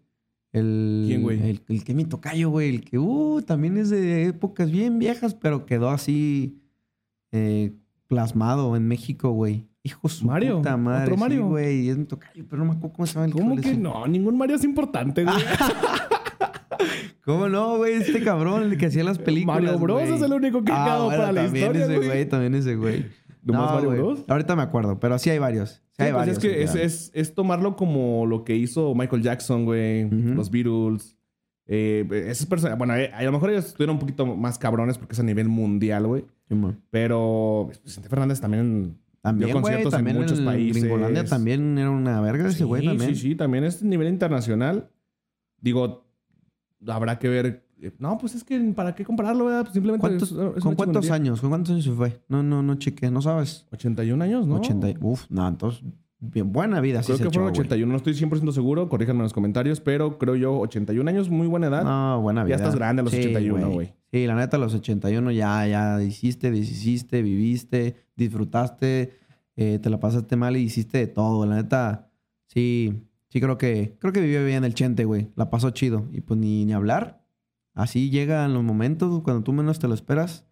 [0.51, 1.39] El, ¿Quién, güey?
[1.47, 2.69] El, el que es mi tocayo, güey.
[2.69, 6.57] El que, uh, también es de épocas bien viejas, pero quedó así
[7.31, 7.75] eh,
[8.07, 9.67] plasmado en México, güey.
[9.83, 11.03] Hijo su Mario, puta madre.
[11.03, 11.47] otro sí, Mario.
[11.49, 11.89] güey.
[11.89, 14.07] Es mi tocayo, pero no me acuerdo cómo se llama el ¿Cómo que su- no?
[14.07, 15.35] Ningún Mario es importante, güey.
[17.25, 17.93] ¿Cómo no, güey?
[17.93, 19.61] Este cabrón, el que hacía las películas.
[19.61, 20.13] Mario Bros güey.
[20.15, 22.07] es el único que ha Ah, bueno, para la también historia, ese güey.
[22.07, 22.25] güey.
[22.29, 23.05] También ese güey.
[23.43, 23.99] ¿Nomás Mario güey.
[24.01, 24.19] Bros?
[24.27, 25.69] Ahorita me acuerdo, pero sí hay varios.
[25.69, 26.37] Sí, Sí, hay pues varios.
[26.37, 26.85] es que es, quedan.
[26.85, 30.09] es- es tomarlo como lo que hizo Michael Jackson, güey.
[30.09, 31.15] Los Beatles.
[31.67, 35.13] Eh, esas personas, bueno, eh, a lo mejor ellos estuvieron un poquito más cabrones porque
[35.13, 36.25] es a nivel mundial, güey.
[36.91, 40.83] Pero Vicente Fernández también También, dio conciertos también en muchos el países.
[40.83, 43.15] Gringolandia también era una verga ese güey también.
[43.15, 44.89] Sí, sí, también es a nivel internacional.
[45.59, 46.04] Digo,
[46.87, 47.65] habrá que ver.
[47.81, 49.63] eh, No, pues es que ¿para qué compararlo, verdad?
[49.63, 51.41] Pues simplemente ¿Cuántos- es- es ¿Con cuántos años?
[51.41, 52.21] ¿Con cuántos años se fue?
[52.29, 53.65] No, no, no chequé, no sabes.
[53.71, 54.55] 81 años, ¿no?
[54.55, 54.89] 80.
[54.89, 55.83] y- Uf, no, entonces
[56.19, 57.59] bien buena vida sí Creo que fueron güey.
[57.59, 61.45] 81, no estoy 100% seguro, corríjanme en los comentarios, pero creo yo 81 años, muy
[61.47, 61.83] buena edad.
[61.83, 62.55] No, buena vida.
[62.57, 63.93] Ya estás grande a los 81, güey.
[64.11, 69.13] Sí, la neta, a los 81 ya, ya hiciste, deshiciste, viviste, disfrutaste,
[69.57, 71.45] eh, te la pasaste mal y hiciste de todo.
[71.45, 72.09] La neta,
[72.47, 73.03] sí,
[73.35, 75.27] sí creo que, creo que vivió bien el Chente, güey.
[75.35, 76.07] La pasó chido.
[76.13, 77.21] Y pues ni, ni hablar.
[77.73, 80.45] Así llegan los momentos cuando tú menos te lo esperas,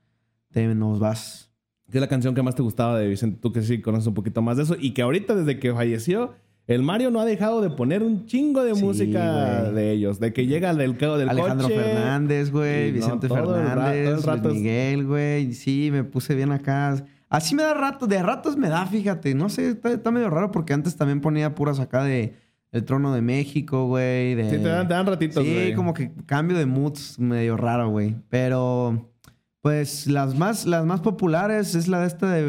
[0.51, 1.49] te nos vas.
[1.89, 3.39] ¿Qué es la canción que más te gustaba de Vicente?
[3.41, 6.33] Tú que sí conoces un poquito más de eso y que ahorita desde que falleció,
[6.67, 9.73] el Mario no ha dejado de poner un chingo de Sí, música güey.
[9.75, 10.19] de ellos.
[10.19, 11.79] De que llega del, co- del Alejandro coche.
[11.79, 12.89] Fernández, güey.
[12.89, 15.53] No, Vicente el el Fernández, rato Luis Miguel, güey.
[15.53, 17.05] Sí, me puse bien acá.
[17.29, 19.33] Así me da rato, de ratos me da, fíjate.
[19.33, 22.35] No sé, está, está medio raro porque antes también ponía puras acá de
[22.73, 24.35] El Trono de México, güey.
[24.35, 24.49] De...
[24.49, 25.73] Sí, te dan, te dan ratitos, Sí, güey.
[25.75, 28.15] como que cambio de moods medio raro, güey.
[28.29, 29.13] Pero,
[29.61, 32.41] pues, las más, las más populares es la de esta de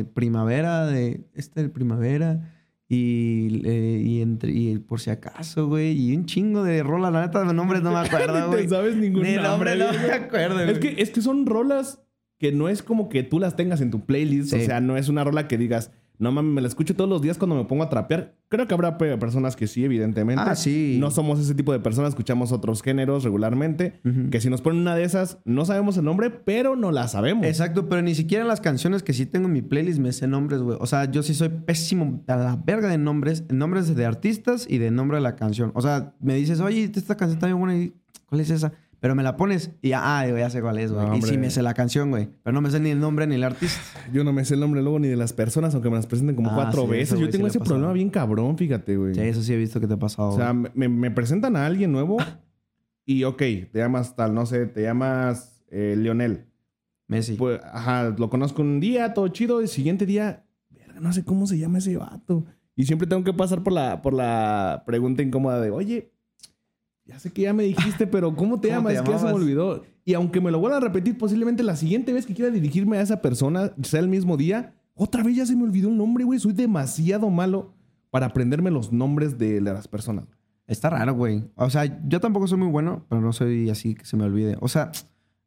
[0.00, 2.50] eh, primavera, de esta de primavera.
[2.88, 5.92] Y, eh, y, entre, y por si acaso, güey.
[5.98, 7.10] Y un chingo de rola.
[7.10, 8.62] La neta, de nombres no me acuerdo, Ni güey.
[8.64, 9.76] te sabes ningún Ni nombre.
[9.76, 10.70] nombre no me acuerdo, güey.
[10.72, 12.02] Es que, es que son rolas
[12.38, 14.50] que no es como que tú las tengas en tu playlist.
[14.50, 14.56] Sí.
[14.56, 17.20] O sea, no es una rola que digas, no mames, me la escucho todos los
[17.22, 18.36] días cuando me pongo a trapear.
[18.48, 20.42] Creo que habrá pe- personas que sí, evidentemente.
[20.46, 20.98] Ah, sí.
[21.00, 24.00] No somos ese tipo de personas, escuchamos otros géneros regularmente.
[24.30, 27.46] Que si nos ponen una de esas, no sabemos el nombre, pero no la sabemos.
[27.46, 30.60] Exacto, pero ni siquiera las canciones que sí tengo en mi playlist me sé nombres,
[30.60, 30.76] güey.
[30.80, 34.78] O sea, yo sí soy pésimo a la verga de nombres, nombres de artistas y
[34.78, 35.72] de nombre de la canción.
[35.74, 37.76] O sea, me dices, oye, esta canción está bien buena.
[37.76, 37.94] y,
[38.26, 38.72] ¿Cuál es esa?
[39.02, 41.04] Pero me la pones y ya, ah, digo, ya sé cuál es, güey.
[41.04, 42.28] No, y sí me sé la canción, güey.
[42.44, 43.80] Pero no me sé ni el nombre ni el artista.
[44.12, 46.36] Yo no me sé el nombre luego ni de las personas, aunque me las presenten
[46.36, 47.12] como Ah, cuatro sí, veces.
[47.14, 49.12] eso, Yo tengo sí ese problema bien cabrón, fíjate, güey.
[49.14, 50.28] Sí, eso sí he visto que te ha pasado.
[50.28, 52.16] O sea, me, me presentan a alguien nuevo
[53.04, 56.46] y, ok, te llamas tal, no sé, te llamas eh, Lionel.
[57.08, 57.34] Messi.
[57.34, 59.60] Pues, ajá, lo conozco un día, todo chido.
[59.60, 62.46] El siguiente día, verga, no sé cómo se llama ese vato.
[62.76, 66.12] Y siempre tengo que pasar por la, por la pregunta incómoda de, oye,
[67.12, 68.92] ya sé que ya me dijiste, pero ¿cómo te ¿Cómo llamas?
[68.92, 69.82] te Es que ya se me olvidó.
[70.04, 73.02] Y aunque me lo vuelvan a repetir, posiblemente la siguiente vez que quiera dirigirme a
[73.02, 76.38] esa persona, sea el mismo día, otra vez ya se me olvidó el nombre, güey.
[76.38, 77.74] Soy demasiado malo
[78.10, 80.24] para aprenderme los nombres de las personas.
[80.66, 81.44] Está raro, güey.
[81.56, 84.56] O sea, yo tampoco soy muy bueno, pero no soy así que se me olvide.
[84.60, 84.90] O sea,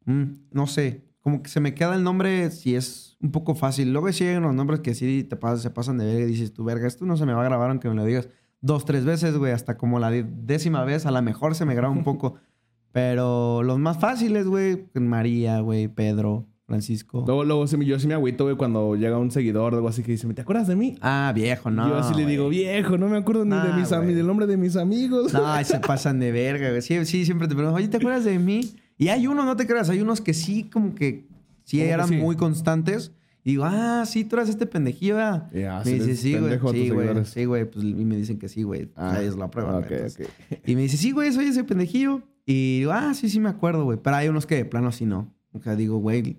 [0.04, 1.04] mm, no sé.
[1.20, 3.92] Como que se me queda el nombre si es un poco fácil.
[3.92, 6.64] Luego hay unos nombres que sí te pas- se pasan de verga y dices, tú,
[6.64, 8.28] verga, esto no se me va a grabar aunque me lo digas
[8.66, 9.52] dos, tres veces, güey.
[9.52, 12.34] Hasta como la décima vez, a lo mejor se me graba un poco.
[12.92, 17.22] Pero los más fáciles, güey, María, güey, Pedro, Francisco.
[17.26, 19.88] Luego, luego sí me- yo sí me agüito, güey, cuando llega un seguidor o algo
[19.88, 20.96] así que dice, ¿te acuerdas de mí?
[21.02, 21.86] Ah, viejo, no.
[21.88, 24.14] yo así le digo, viejo, no me acuerdo ni de Nah, mis am- güey.
[24.14, 25.32] del nombre de mis amigos.
[25.34, 26.80] No, se pasan de verga, güey.
[26.82, 28.72] Sí, sí, siempre te preguntan, oye, ¿te acuerdas de mí?
[28.96, 31.26] Y hay unos, no te creas, hay unos que sí, como que
[31.64, 32.16] sí ¿Cómo que eran sí?
[32.16, 33.12] muy constantes.
[33.46, 35.48] Y digo, ah, sí, tú eras este pendejillo, ¿verdad?
[35.52, 36.58] Ya, me dice, sí, güey.
[36.72, 37.24] Sí, güey.
[37.24, 37.64] Sí, güey.
[37.64, 38.90] Pues, y me dicen que sí, güey.
[38.96, 39.78] Ah, es la prueba.
[39.78, 39.94] ok, güey.
[40.00, 40.58] Entonces, ok.
[40.66, 42.22] Y me dice, sí, güey, soy ese pendejillo.
[42.44, 44.00] Y digo, ah, sí, sí me acuerdo, güey.
[44.02, 45.32] Pero hay unos que de plano sí no.
[45.52, 46.38] O sea, digo, güey,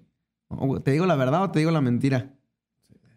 [0.50, 2.34] no, ¿te digo la verdad o te digo la mentira?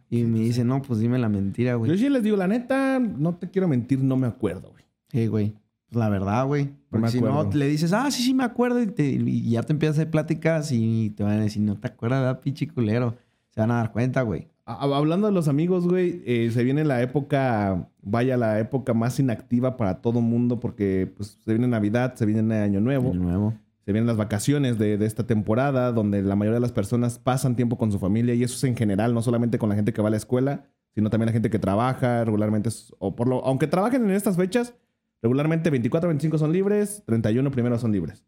[0.09, 1.98] Y me dice, no, pues dime la mentira, Yo güey.
[1.98, 4.85] sí les digo, la neta, no te quiero mentir, no me acuerdo, güey.
[5.09, 5.53] Sí, güey.
[5.88, 6.70] Pues la verdad, güey.
[6.90, 8.81] Porque si no, le dices, ah, sí, sí me acuerdo.
[8.81, 11.76] Y, te- y ya te empiezas a hacer pláticas y te van a decir, no
[11.76, 13.16] te acuerdas, ¿verdad, pinche culero?
[13.50, 14.48] Se van a dar cuenta, güey.
[14.64, 19.76] Hablando de los amigos, güey, eh, se viene la época, vaya, la época más inactiva
[19.76, 23.54] para todo mundo porque pues, se viene Navidad, se viene Año Nuevo, De nuevo.
[23.84, 27.56] se vienen las vacaciones de, de esta temporada donde la mayoría de las personas pasan
[27.56, 30.02] tiempo con su familia y eso es en general, no solamente con la gente que
[30.02, 33.66] va a la escuela, sino también la gente que trabaja regularmente, o por lo, aunque
[33.66, 34.74] trabajen en estas fechas,
[35.20, 38.24] regularmente 24, 25 son libres, 31 primero son libres.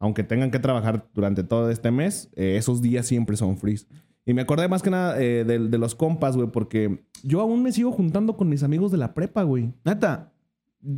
[0.00, 3.86] Aunque tengan que trabajar durante todo este mes, eh, esos días siempre son freeze.
[4.28, 7.62] Y me acordé más que nada eh, de, de los compas, güey, porque yo aún
[7.62, 9.72] me sigo juntando con mis amigos de la prepa, güey.
[9.84, 10.32] Neta.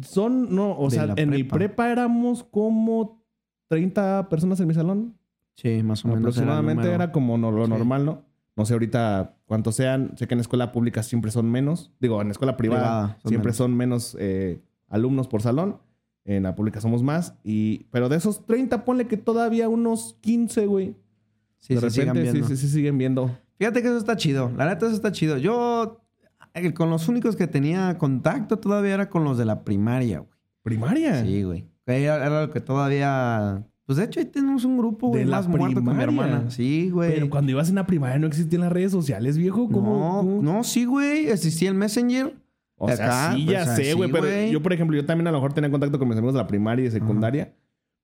[0.03, 1.91] Son, no, o De sea, en mi prepa.
[1.91, 3.23] éramos como
[3.69, 5.15] 30 personas en mi salón.
[5.55, 6.23] Sí, más o menos.
[6.23, 7.71] Aproximadamente era, como no- lo Sí.
[7.71, 8.23] normal, ¿no?
[8.57, 10.13] No sé ahorita cuántos sean.
[10.17, 11.93] Sé que en escuela pública siempre son menos.
[12.01, 13.57] Digo, en escuela privada, Privada, son siempre menos.
[13.57, 15.79] son menos eh, alumnos por salón.
[16.25, 17.35] En la pública somos más.
[17.45, 20.95] Y, pero de esos 30, ponle que todavía unos 15, güey.
[21.61, 23.31] Sí, de se sigan repente sí, sí, sí siguen viendo.
[23.59, 24.51] Fíjate que eso está chido.
[24.57, 25.37] La neta, eso está chido.
[25.37, 26.01] Yo,
[26.55, 30.31] eh, con los únicos que tenía contacto todavía era con los de la primaria, güey.
[30.63, 31.23] ¿Primaria?
[31.25, 31.67] Sí, güey.
[31.87, 33.67] Era, era lo que todavía...
[33.85, 36.49] Pues de hecho ahí tenemos un grupo, güey, ¿De la más muerto con mi hermana.
[36.49, 37.13] Sí, güey.
[37.13, 39.69] Pero cuando ibas en la primaria no existían las redes sociales, viejo.
[39.69, 40.23] ¿Cómo?
[40.23, 41.29] No, no, sí, güey.
[41.29, 42.37] Existía el Messenger.
[42.77, 44.11] O sea, acá, sí, ya sé, güey.
[44.11, 46.41] pero yo, por ejemplo, yo también a lo mejor tenía contacto con mis amigos de
[46.41, 47.53] la primaria y de secundaria.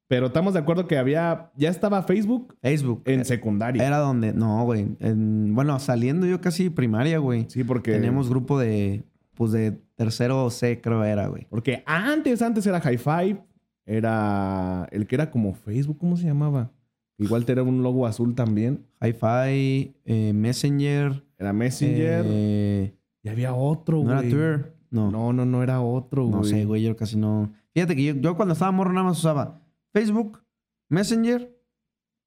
[0.08, 1.50] Pero estamos de acuerdo que había...
[1.56, 3.02] Ya estaba Facebook Facebook.
[3.06, 3.84] en secundaria.
[3.86, 4.32] Era donde...
[4.32, 4.86] No, güey.
[5.00, 7.46] En- Bueno, saliendo yo casi primaria, güey.
[7.48, 7.92] Sí, porque...
[7.92, 9.04] Tenemos grupo de...
[9.34, 11.46] Pues de tercero C, creo era, güey.
[11.50, 13.42] Porque antes, antes era High Five.
[13.84, 16.70] Era el que era como Facebook, ¿cómo se llamaba?
[17.18, 18.84] Igual era un logo azul también.
[19.00, 21.22] Hi-Fi, eh, Messenger.
[21.38, 22.24] Era Messenger.
[22.26, 24.30] eh, y había otro, ¿No era güey.
[24.30, 24.74] Twitter?
[24.90, 25.10] No.
[25.10, 26.44] No, No, no, no era otro, güey.
[26.50, 26.82] sé, güey.
[26.82, 27.52] Yo casi no...
[27.74, 29.60] Fíjate que yo, yo cuando estaba morro nada más usaba
[30.00, 30.42] Facebook,
[30.90, 31.56] Messenger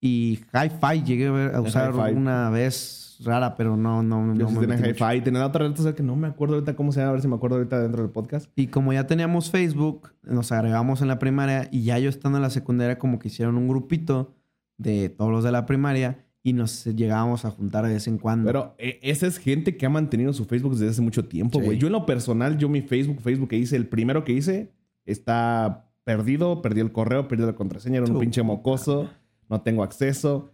[0.01, 1.03] y Hi-Fi.
[1.03, 2.15] Llegué a, ver- a usar Hi-Fi.
[2.17, 4.95] una vez rara, pero no, no, Yo no sí me tenía.
[4.95, 5.21] Five.
[5.21, 7.09] Tenía otra red social que no me acuerdo ahorita cómo se llama.
[7.09, 8.49] A ver si me acuerdo ahorita dentro del podcast.
[8.55, 12.41] Y como ya teníamos Facebook, nos agregamos en la primaria y ya yo estando en
[12.41, 14.33] la secundaria como que hicieron un grupito
[14.77, 18.47] de todos los de la primaria y nos llegábamos a juntar de vez en cuando.
[18.47, 21.65] Pero eh, esa es gente que ha mantenido su Facebook desde hace mucho tiempo, Sí.
[21.65, 21.77] güey.
[21.77, 24.71] Yo en lo personal, yo mi Facebook, Facebook que hice, el primero que hice,
[25.05, 26.61] está perdido.
[26.61, 27.97] Perdí el correo, perdí la contraseña.
[27.97, 29.09] Era un pinche mocoso.
[29.49, 30.51] No tengo acceso.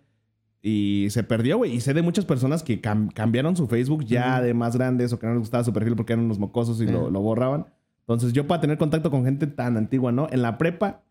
[0.62, 1.74] Y se perdió, güey.
[1.76, 5.20] Y sé de muchas personas que cam- cambiaron su Facebook ya de más grandes o
[5.20, 7.68] que no les gustaba su perfil porque eran unos mocosos y lo, lo borraban.
[8.00, 10.28] Entonces, yo para tener contacto con gente tan antigua, ¿no?
[10.32, 11.04] En la prepa,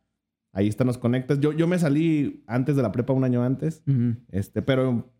[0.53, 1.39] ahí están los conectas.
[1.41, 3.83] Yo, yo me salí antes de la prepa, un año antes.
[4.31, 5.13] Este, pero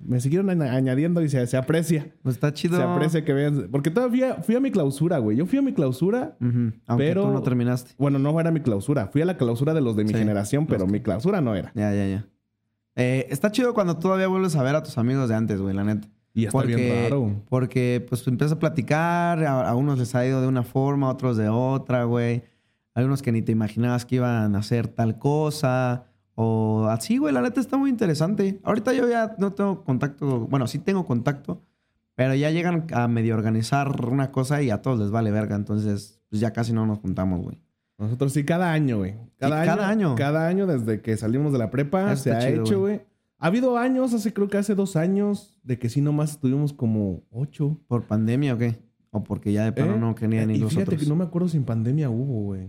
[0.00, 2.08] me siguieron añ- añadiendo y se, se aprecia.
[2.22, 2.76] Pues está chido.
[2.76, 3.68] Se aprecia que vean.
[3.70, 5.36] Porque todavía fui a mi clausura, güey.
[5.36, 6.36] Yo fui a mi clausura.
[6.40, 7.92] Aunque Pero- tú no terminaste.
[7.98, 9.08] Bueno, no era mi clausura.
[9.08, 11.54] Fui a la clausura de los de mi Sí, generación, pero que- mi clausura no
[11.54, 11.72] era.
[11.74, 12.26] Ya, ya, ya.
[12.96, 15.84] Eh, está chido cuando todavía vuelves a ver a tus amigos de antes, güey, la
[15.84, 16.08] neta.
[16.34, 17.42] Y está bien raro.
[17.48, 19.42] Porque, pues, empiezas a platicar.
[19.44, 22.44] A, a unos les ha ido de una forma, a otros de otra, güey.
[22.94, 26.06] Algunos que ni te imaginabas que iban a hacer tal cosa.
[26.40, 28.60] O así, güey, la neta está muy interesante.
[28.62, 31.64] Ahorita yo ya no tengo contacto, bueno, sí tengo contacto,
[32.14, 35.56] pero ya llegan a medio organizar una cosa y a todos les vale verga.
[35.56, 37.60] Entonces, pues ya casi no nos juntamos, güey.
[37.98, 39.16] Nosotros sí, cada año, güey.
[39.36, 40.14] Cada, Sí, año, cada año.
[40.14, 43.00] Cada año desde que salimos de la prepa Eso se ha chido, hecho, güey.
[43.38, 47.24] Ha habido años, hace creo que hace dos años, de que sí nomás estuvimos como
[47.32, 47.80] ocho.
[47.88, 48.78] ¿Por pandemia o qué?
[49.10, 49.98] O porque ya de plano ¿Eh?
[49.98, 51.02] no querían y ir los fíjate otros.
[51.02, 52.68] que no me acuerdo si en pandemia hubo, güey.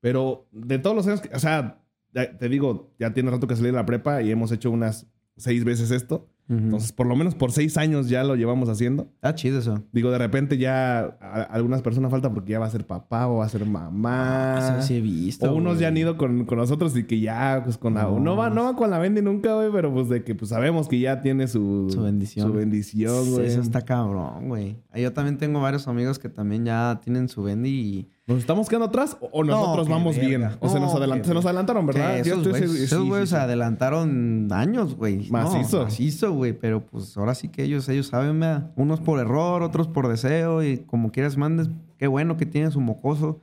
[0.00, 1.83] Pero de todos los años, que, o sea,
[2.14, 5.06] ya te digo, ya tiene rato que salí de la prepa y hemos hecho unas
[5.36, 6.28] seis veces esto.
[6.46, 9.04] Entonces, por lo menos por seis años ya lo llevamos haciendo.
[9.14, 9.82] Está chido eso.
[9.92, 13.36] Digo, de repente ya a- algunas personas falta porque ya va a ser papá o
[13.38, 14.58] va a ser mamá.
[14.58, 15.50] Eso sí he visto.
[15.50, 15.80] O unos güey.
[15.80, 18.02] ya han ido con, con nosotros y que ya, pues con la.
[18.02, 18.20] No.
[18.20, 20.86] No va, no va con la Bendy nunca, güey, pero pues de que pues sabemos
[20.86, 21.88] que ya tiene su.
[21.90, 22.46] Su bendición.
[22.46, 23.46] Su bendición, güey.
[23.46, 24.76] Eso está cabrón, güey.
[24.94, 28.08] Yo también tengo varios amigos que también ya tienen su bendy y...
[28.26, 30.44] ¿Nos estamos quedando atrás o, nosotros vamos bien?
[30.60, 32.18] O se, nos adelant- se nos adelantaron, ¿verdad?
[32.18, 35.26] Esos güeyes sí, sí, se adelantaron años, güey.
[35.26, 35.82] No, Macizo.
[35.84, 36.54] macizo, güey.
[36.54, 38.70] Pero pues ahora sí que ellos, ellos saben, ¿verdad?
[38.76, 41.68] Unos por error, otros por deseo y como quieras mandes.
[41.98, 43.40] Qué bueno que tiene su mocoso.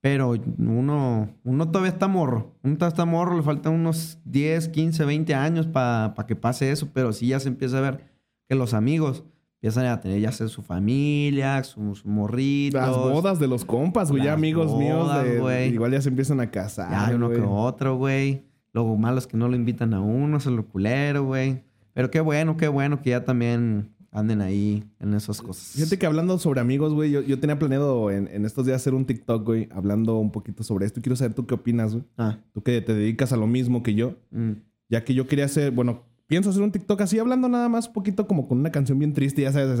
[0.00, 2.54] Pero uno, uno todavía está morro.
[2.62, 3.36] Uno todavía está morro.
[3.36, 6.88] Le faltan unos 10, 15, 20 años para que pase eso.
[6.92, 8.04] Pero sí ya se empieza a ver
[8.48, 9.24] que los amigos
[9.62, 12.80] empiezan a tener ya sea su familia, sus morritos.
[12.80, 14.24] Las bodas de los compas, güey.
[14.24, 15.04] Ya amigos míos.
[15.04, 15.72] bodas, de- güey.
[15.72, 16.90] igual ya se empiezan a casar.
[16.90, 17.38] Ya hay uno güey.
[17.40, 18.42] que otro, güey.
[18.72, 21.62] Lo malo es que no lo invitan a uno, es lo culero, güey.
[21.94, 25.74] Pero qué bueno, qué bueno que ya también anden ahí en esas cosas.
[25.76, 28.94] Fíjate que hablando sobre amigos, güey, yo, yo tenía planeado en, en estos días hacer
[28.94, 30.98] un TikTok, güey, hablando un poquito sobre esto.
[30.98, 32.04] Y quiero saber tú qué opinas, güey.
[32.18, 34.16] Ah, Tú que te dedicas a lo mismo que yo.
[34.32, 34.52] mm.
[34.88, 37.92] Ya que yo quería hacer, bueno, pienso hacer un TikTok así, hablando nada más un
[37.92, 39.78] poquito como con una canción bien triste, ya sabes.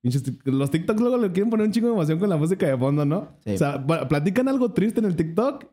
[0.00, 2.66] Pinches tic- Los TikToks luego le quieren poner un chingo de emoción con la música
[2.68, 3.32] de fondo, ¿no?
[3.44, 3.54] Sí.
[3.54, 5.64] O sea, platican algo triste en el TikTok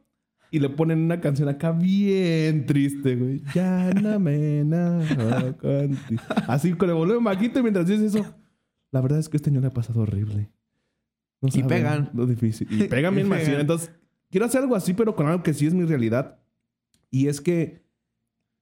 [0.49, 3.43] y le ponen una canción acá bien triste, güey.
[3.53, 4.63] Ya no me
[5.61, 6.21] contigo.
[6.47, 8.35] Así con el volumen bajito y mientras dices eso.
[8.91, 10.49] La verdad es que este año le ha pasado horrible.
[11.41, 12.09] No Y pegan.
[12.13, 12.67] Lo difícil.
[12.71, 13.59] Y pegan bien pegan.
[13.61, 13.91] Entonces,
[14.31, 16.39] quiero hacer algo así, pero con algo que sí es mi realidad.
[17.11, 17.82] Y es que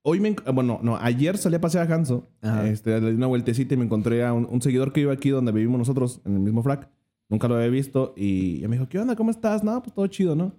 [0.03, 0.35] hoy me...
[0.53, 2.29] Bueno, no, ayer salí a pasear a Hanso.
[2.65, 5.29] Este, le di una vueltecita y me encontré a un, un seguidor que vive aquí
[5.29, 6.89] donde vivimos nosotros, en el mismo frac.
[7.29, 8.13] Nunca lo había visto.
[8.17, 9.15] Y me dijo, ¿qué onda?
[9.15, 9.63] ¿Cómo estás?
[9.63, 10.53] No, pues todo chido, ¿no?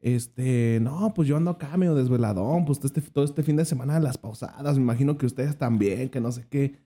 [0.00, 2.64] Este, no, pues yo ando acá medio desveladón.
[2.64, 4.76] Pues este, todo este fin de semana de las pausadas.
[4.76, 6.78] Me imagino que ustedes también, que no sé qué.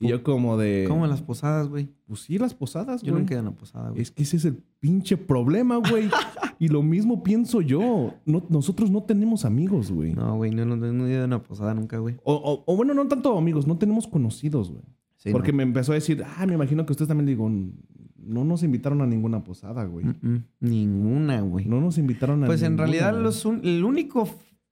[0.00, 0.86] Y yo como de...
[0.88, 1.90] ¿Cómo en las posadas, güey?
[2.06, 3.22] Pues sí, las posadas, Yo güey.
[3.22, 4.00] nunca he ido a una posada, güey.
[4.00, 6.08] Es que ese es el pinche problema, güey.
[6.58, 8.14] y lo mismo pienso yo.
[8.24, 10.14] No, nosotros no tenemos amigos, güey.
[10.14, 12.16] No, güey, no, no, no he ido a una posada nunca, güey.
[12.24, 14.82] O, o- o bueno, no tanto amigos, no tenemos conocidos, güey.
[15.16, 15.58] Sí, Porque no.
[15.58, 19.06] me empezó a decir, ah, me imagino que ustedes también digo, no nos invitaron a
[19.06, 20.06] ninguna posada, güey.
[20.06, 21.66] Mm, mm, Ninguna, güey.
[21.66, 23.22] No nos invitaron a Pues en realidad güey.
[23.24, 24.26] los un- el único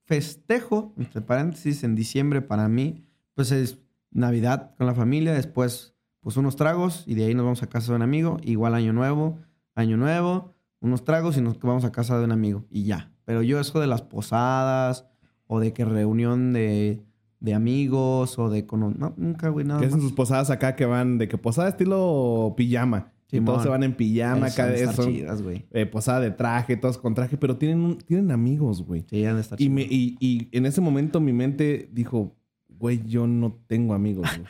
[0.07, 3.79] festejo, entre paréntesis, en diciembre para mí, pues es
[4.11, 7.93] Navidad con la familia, después pues unos tragos y de ahí nos vamos a casa
[7.93, 9.39] de un amigo, igual año nuevo,
[9.75, 13.13] año nuevo, unos tragos y nos vamos a casa de un amigo y ya.
[13.25, 15.07] Pero yo eso de las posadas
[15.47, 17.03] o de que reunión de,
[17.41, 18.67] de amigos o de...
[18.67, 21.69] cono- No, nunca, güey, nada Que hacen sus posadas acá que van de que posada
[21.69, 23.13] estilo pijama.
[23.31, 24.67] y todos se van en pijama acá.
[24.67, 25.67] de estar Son, chidas, güey.
[25.71, 29.05] eh, posada de traje, todos con traje, pero tienen, un- tienen amigos, güey.
[29.09, 32.35] Sí, han de estar Y, me, y en ese momento mi mente dijo,
[32.79, 34.49] güey, yo no tengo amigos, güey.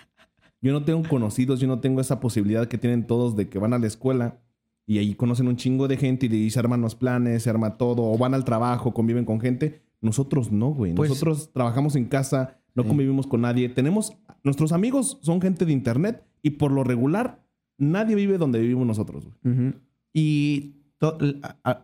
[0.61, 3.73] Yo no tengo conocidos, yo no tengo esa posibilidad que tienen todos de que van
[3.75, 4.39] a la escuela
[4.87, 8.03] y ahí conocen un chingo de gente y se arman los planes, se arma todo,
[8.03, 9.83] o van al trabajo, conviven con gente.
[10.01, 10.95] Nosotros no, güey.
[10.95, 13.69] Pues- Nosotros trabajamos en casa, no convivimos con nadie.
[13.69, 17.45] Tenemos, nuestros amigos son gente de internet y por lo regular
[17.77, 19.75] nadie vive donde vivimos nosotros, güey.
[20.13, 20.75] Y,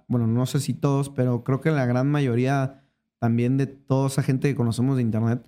[0.09, 2.83] bueno, no sé si todos, pero creo que la gran mayoría
[3.21, 5.45] también de toda esa gente que conocemos de internet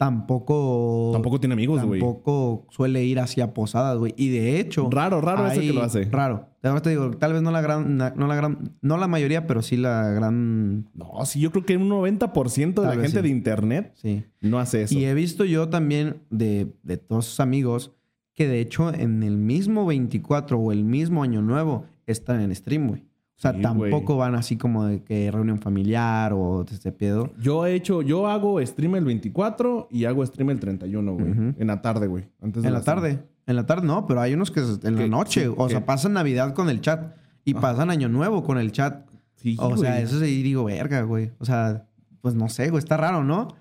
[0.00, 1.10] tampoco...
[1.12, 2.00] Tampoco tiene amigos, güey.
[2.00, 4.14] Tampoco suele ir hacia posadas, güey.
[4.16, 4.88] Y de hecho...
[4.90, 6.04] Raro, raro ese hay- que lo hace.
[6.06, 6.48] Raro.
[6.62, 7.98] Además te digo, tal vez no la gran...
[7.98, 8.72] No la gran...
[8.80, 10.88] No la mayoría, pero sí la gran...
[10.94, 13.22] No, sí, yo creo que un 90% de la gente sí.
[13.22, 14.24] de internet Sí.
[14.40, 14.98] no hace eso.
[14.98, 17.92] Y he visto yo también de, de todos sus amigos
[18.34, 22.88] que de hecho en el mismo 24 o el mismo año nuevo están en stream,
[22.88, 23.04] güey.
[23.40, 27.30] O sea, Sí, tampoco van así como de que reunión familiar o de este pedo.
[27.40, 31.54] Yo he hecho, yo hago stream el 24 y hago stream el 31, güey.
[31.58, 32.28] En la tarde, güey.
[32.42, 33.18] En la tarde.
[33.46, 35.44] En la tarde no, pero hay unos que en la noche.
[35.46, 37.14] sí, o sea, pasan Navidad con el chat
[37.46, 37.60] y Ah.
[37.60, 39.08] pasan Año Nuevo con el chat.
[39.36, 41.30] Sí, o sea, eso sí digo, verga, güey.
[41.38, 41.86] O sea,
[42.20, 42.80] pues no sé, güey.
[42.80, 43.44] Está raro, ¿no?
[43.44, 43.54] O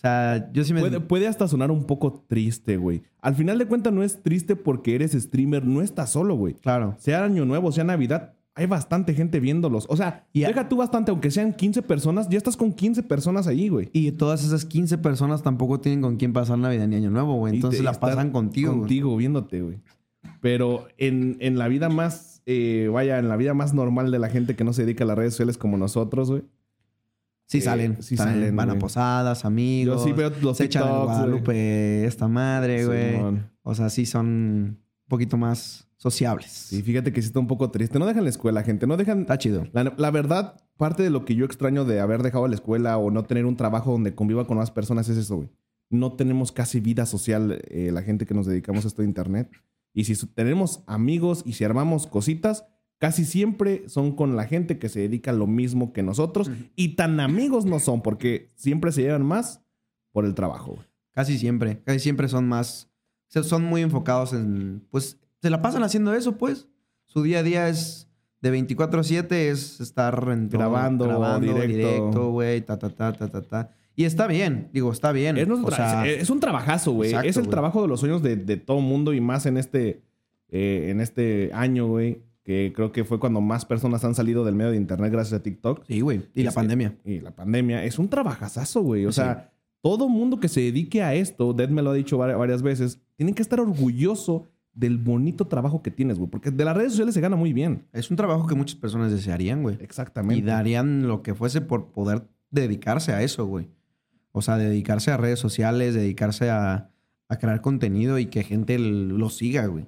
[0.00, 0.80] sea, yo sí me...
[0.80, 3.04] Puede, puede hasta sonar un poco triste, güey.
[3.20, 6.54] Al final de cuentas no es triste porque eres streamer, no estás solo, güey.
[6.54, 6.96] Claro.
[6.98, 9.86] Sea año nuevo, sea Navidad, hay bastante gente viéndolos.
[9.88, 13.46] O sea, Y deja tú bastante, aunque sean 15 personas, ya estás con 15 personas
[13.46, 13.88] ahí, güey.
[13.92, 17.54] Y todas esas 15 personas tampoco tienen con quién pasar Navidad ni Año Nuevo, güey.
[17.54, 18.80] Entonces la pasan contigo, güey.
[18.80, 19.78] Contigo, viéndote, güey.
[20.42, 24.28] Pero en, en la vida más, eh, vaya, en la vida más normal de la
[24.28, 26.42] gente que no se dedica a las redes sociales como nosotros, güey.
[27.46, 28.02] Sí Eh, salen.
[28.02, 30.02] sí salen, salen, Van a posadas, amigos.
[30.02, 31.16] Yo sí veo los Se echan TikToks, güey.
[31.16, 33.40] Guadalupe esta madre, güey.
[33.62, 36.50] O sea, sí son un poquito más sociables.
[36.50, 37.98] Sí, fíjate que sí está un poco triste.
[37.98, 38.86] No dejan la escuela, gente.
[38.86, 39.20] No dejan...
[39.20, 39.66] Está chido.
[39.72, 43.10] La, la verdad, parte de lo que yo extraño de haber dejado la escuela o
[43.10, 45.50] no tener un trabajo donde conviva con más personas es eso, güey.
[45.90, 49.50] No tenemos casi vida social eh, la gente que nos dedicamos a esto de internet.
[49.92, 52.64] Y si tenemos amigos y si armamos cositas,
[52.96, 56.50] casi siempre son con la gente que se dedica a lo mismo que nosotros.
[56.76, 59.62] Y tan amigos no son porque siempre se llevan más
[60.12, 60.86] por el trabajo, güey.
[61.12, 61.82] Casi siempre.
[61.82, 62.90] Casi siempre son más.
[63.28, 64.86] son muy enfocados en.
[64.90, 66.68] Pues se la pasan haciendo eso, pues.
[67.06, 68.06] Su día a día es.
[68.42, 71.04] De 24 a 7 es estar en todo- Grabando,
[71.40, 71.66] directo.
[71.76, 73.70] directo, güey, ta, ta, ta, ta, ta, ta.
[73.94, 75.36] Y está bien, digo, está bien.
[75.36, 77.12] Es, O sea, es un trabajazo, güey.
[77.24, 80.00] Es el trabajo de los sueños de, de todo mundo y más en este,
[80.48, 82.22] eh, en este año, güey.
[82.42, 85.42] Que creo que fue cuando más personas han salido del medio de internet gracias a
[85.42, 85.84] TikTok.
[85.86, 86.22] Sí, güey.
[86.34, 86.96] Y la pandemia.
[87.04, 87.84] Y la pandemia.
[87.84, 89.04] Es un trabajazazo, güey.
[89.04, 89.16] O Sí.
[89.20, 92.62] sea, todo mundo que se dedique a esto, Dead me lo ha dicho vari- varias
[92.62, 96.30] veces, tienen que estar orgulloso del bonito trabajo que tienes, güey.
[96.30, 97.86] Porque de las redes sociales se gana muy bien.
[97.92, 99.76] Es un trabajo que muchas personas desearían, güey.
[99.80, 100.36] Exactamente.
[100.38, 103.68] Y darían lo que fuese por poder dedicarse a eso, güey.
[104.32, 106.90] O sea, dedicarse a redes sociales, dedicarse a,
[107.28, 109.84] a crear contenido y que gente lo siga, güey.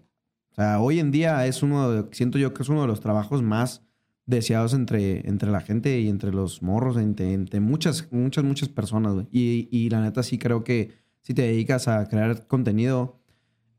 [0.51, 3.01] O sea, hoy en día es uno, de- siento yo que es uno de los
[3.01, 3.83] trabajos más
[4.27, 9.15] deseados entre, entre la gente y entre los morros, entre, entre muchas, muchas, muchas personas,
[9.15, 9.29] güey.
[9.31, 10.91] Y, y la neta sí creo que
[11.23, 13.22] si te dedicas a crear contenido,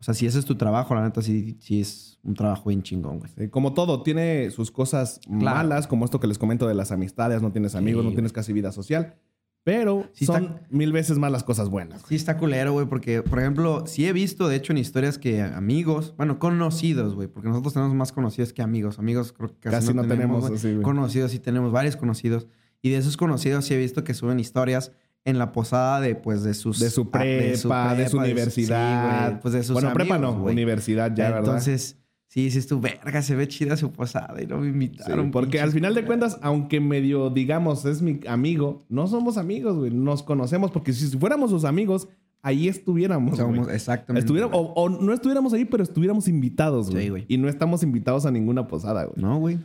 [0.04, 2.84] o sea, si ese es tu trabajo, la neta sí, sí es un trabajo bien
[2.84, 3.32] chingón, güey.
[3.38, 5.40] Sí, como todo, tiene sus cosas Claro.
[5.44, 8.16] malas, como esto que les comento de las amistades, no tienes amigos, Sí, no güey.
[8.16, 9.16] tienes casi vida social,
[9.64, 12.02] pero Sí son está- mil veces más las cosas buenas.
[12.10, 15.42] Sí está culero, güey, porque, por ejemplo, sí he visto, de hecho, en historias que
[15.42, 19.00] amigos, bueno, conocidos, güey, porque nosotros tenemos más conocidos que amigos.
[19.00, 20.56] Amigos creo que casi, Casi no tenemos, güey.
[20.56, 20.82] así, güey.
[20.84, 22.46] Conocidos sí tenemos varios conocidos.
[22.82, 24.92] Y de esos conocidos sí he visto que suben historias
[25.26, 26.80] en la posada de, pues, de sus...
[26.80, 29.32] De su prepa, de su, prepa, universidad.
[29.34, 31.40] sí, pues de sus Bueno, prepa no, universidad ya, ¿verdad?
[31.40, 35.32] Entonces, sí, dices tú, verga, se ve chida su posada y no me Sí, invitaron.
[35.32, 36.34] porque al final de culeros".
[36.34, 39.92] cuentas, aunque medio digamos es mi amigo, no somos amigos, güey.
[39.92, 42.10] Nos conocemos porque si fuéramos sus amigos,
[42.44, 43.38] ahí estuviéramos.
[43.40, 44.24] Somos- exactamente.
[44.28, 47.04] Estuviéramos- o, o no estuviéramos ahí, pero estuviéramos invitados, güey.
[47.06, 47.26] Sí, güey.
[47.28, 49.16] Y no estamos invitados a ninguna posada, güey.
[49.20, 49.58] No, güey.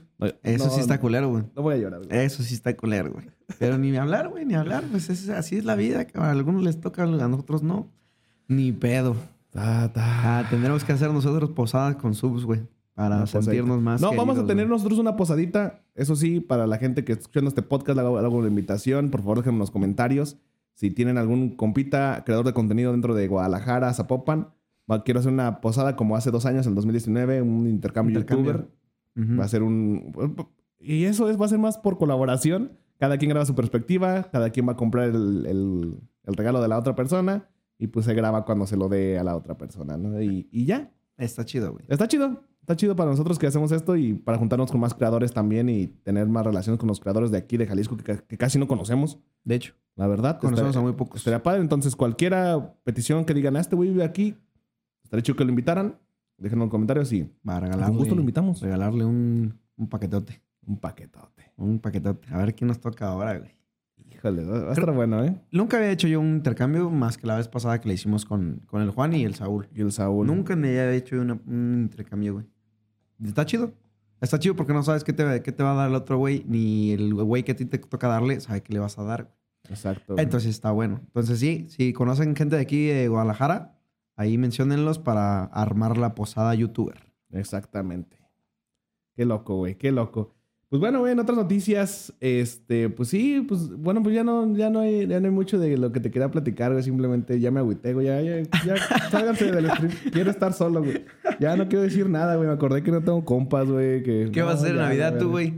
[0.43, 1.45] Eso No, sí está culero, güey.
[1.55, 2.19] No voy a llorar, güey.
[2.25, 3.27] Eso sí está culero, güey.
[3.59, 4.85] Pero ni hablar, güey, ni hablar.
[4.91, 6.29] Pues es- así es la vida, cabrón.
[6.29, 7.91] A algunos les toca, a nosotros no.
[8.47, 9.15] Ni pedo.
[9.51, 10.39] Ta, ta.
[10.39, 12.61] Ah, tendremos que hacer nosotros posadas con subs, güey.
[12.95, 14.77] Para sentirnos más No, vamos a tener güey.
[14.77, 15.83] nosotros una posadita.
[15.95, 18.49] Eso sí, para la gente que está escuchando este podcast, le hago, le hago una
[18.49, 19.11] invitación.
[19.11, 20.37] Por favor, déjenme en los comentarios.
[20.79, 24.51] Si tienen algún compita, creador de contenido dentro de Guadalajara, Zapopan,
[24.89, 28.53] va- quiero hacer una posada como hace dos años, en el 2019, un intercambio, Intercambio.
[29.17, 29.39] youtuber.
[29.41, 30.13] Va a ser un...
[30.79, 32.79] Y eso es, va a ser más por colaboración.
[33.01, 36.69] Cada quien graba su perspectiva, cada quien va a comprar el, el- el regalo de
[36.69, 39.97] la otra persona y pues se graba cuando se lo dé a la otra persona,
[39.97, 40.23] ¿no?
[40.23, 40.93] Y, y ya.
[41.17, 41.85] Está chido, güey.
[41.89, 42.45] Está chido.
[42.61, 45.87] Está chido para nosotros que hacemos esto y para juntarnos con más creadores también y
[45.89, 49.19] tener más relaciones con los creadores de aquí de Jalisco que casi no conocemos.
[49.43, 50.39] De hecho, La verdad.
[50.41, 51.19] conocemos estaría- a muy pocos.
[51.21, 51.61] Estaría padre.
[51.61, 54.35] Entonces, cualquiera petición que digan, "Ah, este güey vive aquí,
[55.05, 55.99] estaría chido que lo invitaran.
[56.39, 58.61] Déjenlo en los comentarios y con regalarle, gusto lo invitamos.
[58.63, 60.41] regalarle un, un paquetote.
[60.67, 61.53] Un paquetote.
[61.57, 62.29] Un paquetote.
[62.33, 63.51] A ver quién nos toca ahora, güey.
[64.11, 65.35] Híjole, va va a estar bueno, ¿eh?
[65.51, 68.63] Nunca había hecho yo un intercambio más que la vez pasada que le hicimos con,
[68.67, 69.69] con el Juan y el Saúl.
[69.75, 70.27] Y el Saúl.
[70.27, 72.47] Nunca me había hecho yo una- un intercambio, güey.
[73.25, 73.73] Está chido.
[74.21, 76.45] Está chido porque no sabes qué te, qué te va a dar el otro güey,
[76.49, 79.33] ni el güey que a ti te toca darle sabe qué le vas a dar.
[79.69, 80.15] Exacto.
[80.15, 80.25] güey.
[80.25, 81.01] Entonces está bueno.
[81.07, 83.79] Entonces sí, si conocen gente de aquí de Guadalajara,
[84.17, 87.13] ahí menciónenlos para armar la posada youtuber.
[87.31, 88.17] Exactamente.
[89.15, 90.35] Qué loco, güey, qué loco.
[90.71, 94.69] Pues bueno, güey, en otras noticias, este, pues sí, pues bueno, pues ya no, ya
[94.69, 96.83] no hay, ya no hay mucho de lo que te quería platicar, güey.
[96.85, 98.07] Simplemente ya me agüité, güey.
[98.07, 98.77] Ya, ya, ya,
[99.11, 99.93] sálganse del stream.
[100.13, 101.07] Quiero estar solo, güey.
[101.41, 102.49] Ya no quiero decir nada, güey.
[102.49, 104.03] Me acordé que no tengo compas, güey.
[104.03, 105.55] que- ¿Qué no, vas a hacer en ya, Navidad tú, güey?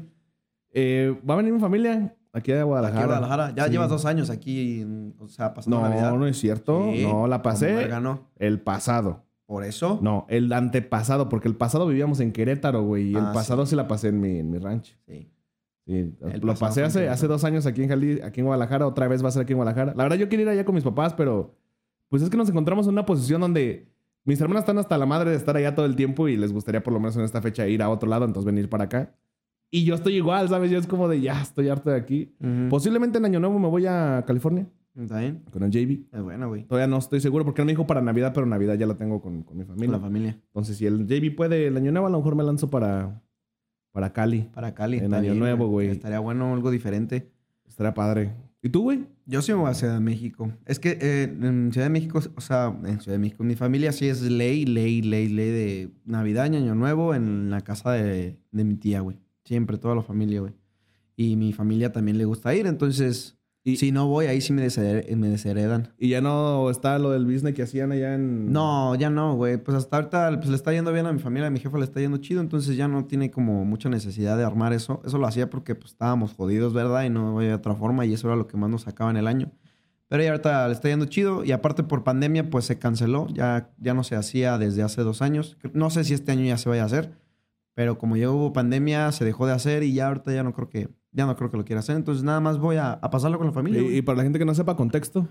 [0.73, 2.99] Eh, va a venir mi familia aquí a Guadalajara.
[3.01, 3.55] Aquí a Guadalajara.
[3.55, 3.71] Ya Sí.
[3.73, 4.87] llevas dos años aquí,
[5.19, 6.13] o sea, pasando No, Navidad.
[6.17, 6.91] no es cierto.
[6.93, 8.29] Sí, no, la pasé verga, no.
[8.37, 9.25] el pasado.
[9.47, 9.99] Por eso.
[10.01, 13.09] No, el antepasado, porque el pasado vivíamos en Querétaro, güey.
[13.11, 13.71] Y el Ah, pasado sí.
[13.71, 14.95] sí la pasé en mi, en mi rancho.
[15.09, 15.29] Sí.
[15.87, 18.87] Sí, El lo pasé hace, hace dos años aquí en, Jali- aquí en Guadalajara.
[18.87, 19.93] Otra vez va a ser aquí en Guadalajara.
[19.97, 21.57] La verdad, yo quería ir allá con mis papás, pero
[22.09, 23.89] pues es que nos encontramos en una posición donde
[24.25, 26.81] mis hermanas están hasta la madre de estar allá todo el tiempo y les gustaría
[26.85, 29.15] por lo menos en esta fecha ir a otro lado, entonces venir para acá.
[29.71, 30.71] Y yo estoy igual, ¿sabes?
[30.71, 32.33] Yo es como de ya estoy harto de aquí.
[32.69, 34.67] Posiblemente en Año Nuevo me voy a California
[34.97, 35.43] ¿Está bien?
[35.53, 36.07] con el JB.
[36.13, 36.65] Es bueno, güey.
[36.65, 39.21] Todavía no estoy seguro porque él me dijo para Navidad, pero Navidad ya la tengo
[39.21, 39.93] con, con mi Con familia.
[39.97, 40.39] la familia.
[40.49, 43.23] Entonces, si el JB puede el Año Nuevo, a lo mejor me lanzo para,
[43.93, 44.49] para Cali.
[44.53, 44.99] Para Cali.
[44.99, 45.89] En Año bien, Nuevo, güey.
[45.89, 47.31] Estaría bueno algo diferente.
[47.69, 48.33] Estaría padre.
[48.63, 49.07] ¿Y tú, güey?
[49.25, 50.51] Yo sí me voy a Ciudad de México.
[50.67, 53.93] Es que eh, en Ciudad de México, o sea, en Ciudad de México, mi familia
[53.93, 58.65] sí es ley, ley, ley, ley de Navidad Año Nuevo en la casa de, de
[58.65, 59.17] mi tía, güey.
[59.51, 60.53] Siempre, toda la familia, güey.
[61.17, 64.65] Y mi familia también le gusta ir, entonces, Y- si no voy, ahí sí me,
[64.65, 65.89] desher- me desheredan.
[65.99, 68.53] Y ya no está lo del business que hacían allá en.
[68.53, 69.57] No, ya no, güey.
[69.59, 71.85] Pues hasta ahorita pues, le está yendo bien a mi familia, a mi jefa le
[71.85, 75.03] está yendo chido, entonces ya no tiene como mucha necesidad de armar eso.
[75.05, 77.03] Eso lo hacía porque pues estábamos jodidos, ¿verdad?
[77.03, 79.27] Y no había otra forma y eso era lo que más nos sacaba en el
[79.27, 79.51] año.
[80.09, 83.71] Pero ya ahorita le está yendo chido y aparte por pandemia pues se canceló, ya,
[83.79, 85.59] ya no se hacía desde hace dos años.
[85.75, 87.13] No sé si este año ya se vaya a hacer,
[87.81, 90.69] pero como ya hubo pandemia se dejó de hacer y ya ahorita ya no creo
[90.69, 91.97] que, ya no creo que lo quiera hacer.
[91.97, 93.81] Entonces nada más voy a, a pasarlo con la familia.
[93.81, 95.27] Y, y para la gente que no sepa contexto.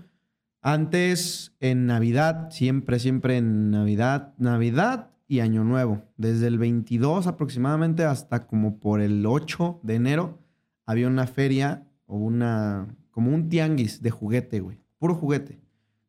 [0.60, 6.02] Antes, en Navidad, siempre, siempre en Navidad, Navidad y Año Nuevo.
[6.16, 10.40] Desde el 22 aproximadamente hasta como por el 8 de enero,
[10.86, 14.80] había una feria o una, como un tianguis de juguete, güey.
[14.98, 15.60] Puro juguete.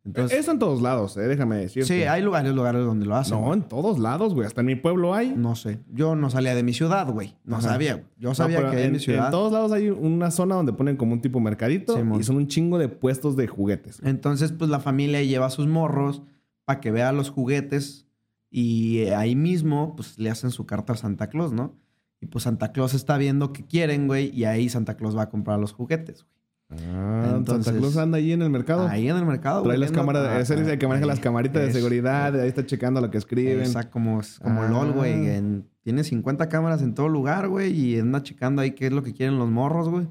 [0.04, 1.88] Entonces, Eso en todos lados, eh, déjame decirte.
[1.94, 3.38] sí, hay lugares, lugares donde lo hacen.
[3.38, 3.60] No, güey.
[3.60, 4.48] en todos lados, güey.
[4.48, 5.34] Hasta en mi pueblo hay.
[5.38, 5.80] No sé.
[5.94, 7.36] Yo no salía de mi ciudad, güey.
[7.44, 7.70] No Ajá.
[7.70, 7.94] sabía.
[7.94, 8.06] güey.
[8.18, 9.26] Yo sabía que en, en mi ciudad.
[9.26, 12.48] en todos lados hay una zona donde ponen como un tipo mercadito y son un
[12.48, 14.00] chingo de puestos de juguetes.
[14.04, 16.24] Entonces, pues la familia lleva a sus morros
[16.66, 18.08] para que vea los juguetes
[18.50, 21.76] y eh, ahí mismo, pues le hacen su carta a Santa Claus, ¿no?
[22.20, 25.30] Y pues Santa Claus está viendo qué quieren, güey, y ahí Santa Claus va a
[25.30, 26.41] comprar los juguetes, güey.
[26.72, 28.88] Ah, Entonces- Santa Claus anda ahí en el mercado.
[28.88, 29.64] Ahí en el mercado.
[29.64, 31.10] Trae güey, las cámaras, ah, es el que maneja ahí.
[31.10, 33.60] las camaritas de seguridad, ahí está checando lo que escriben.
[33.60, 34.68] Exacto, como, como Ah.
[34.70, 35.14] LOL, güey.
[35.30, 39.02] en- Tiene 50 cámaras en todo lugar, güey, y anda checando ahí qué es lo
[39.02, 40.08] que quieren los morros, güey.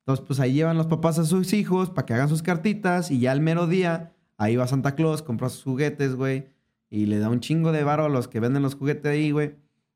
[0.00, 3.20] Entonces, pues ahí llevan los papás a sus hijos para que hagan sus cartitas y
[3.20, 6.46] ya al mero día, ahí va Santa Claus, compra sus juguetes, güey,
[6.90, 9.54] y le da un chingo de varo a los que venden los juguetes ahí, güey,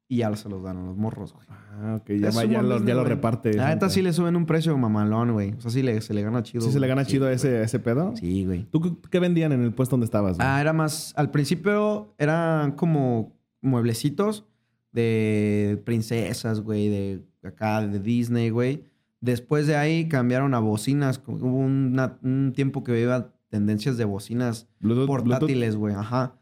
[0.08, 1.46] y ya se los dan a los morros, güey.
[1.48, 3.52] Ah, ok, ya, va, ya, ya lo reparte.
[3.54, 3.90] La neta Santa.
[3.90, 5.52] sí le suben un precio mamalón, güey.
[5.54, 6.62] O sea, sí le, se le gana chido.
[6.64, 8.14] ¿Sí se le gana Sí, chido ese, ese pedo?
[8.16, 8.64] Sí, güey.
[8.70, 10.36] ¿Tú qué- qué vendían en el puesto donde estabas?
[10.36, 10.46] güey?
[10.48, 11.12] Ah, era más.
[11.16, 14.46] Al principio eran como mueblecitos
[14.92, 18.84] de princesas, güey, de acá, de Disney, güey.
[19.20, 21.20] Después de ahí cambiaron a bocinas.
[21.26, 25.94] Hubo una- un tiempo que iba tendencias de bocinas Bluetooth, portátiles, güey.
[25.94, 26.34] Ajá.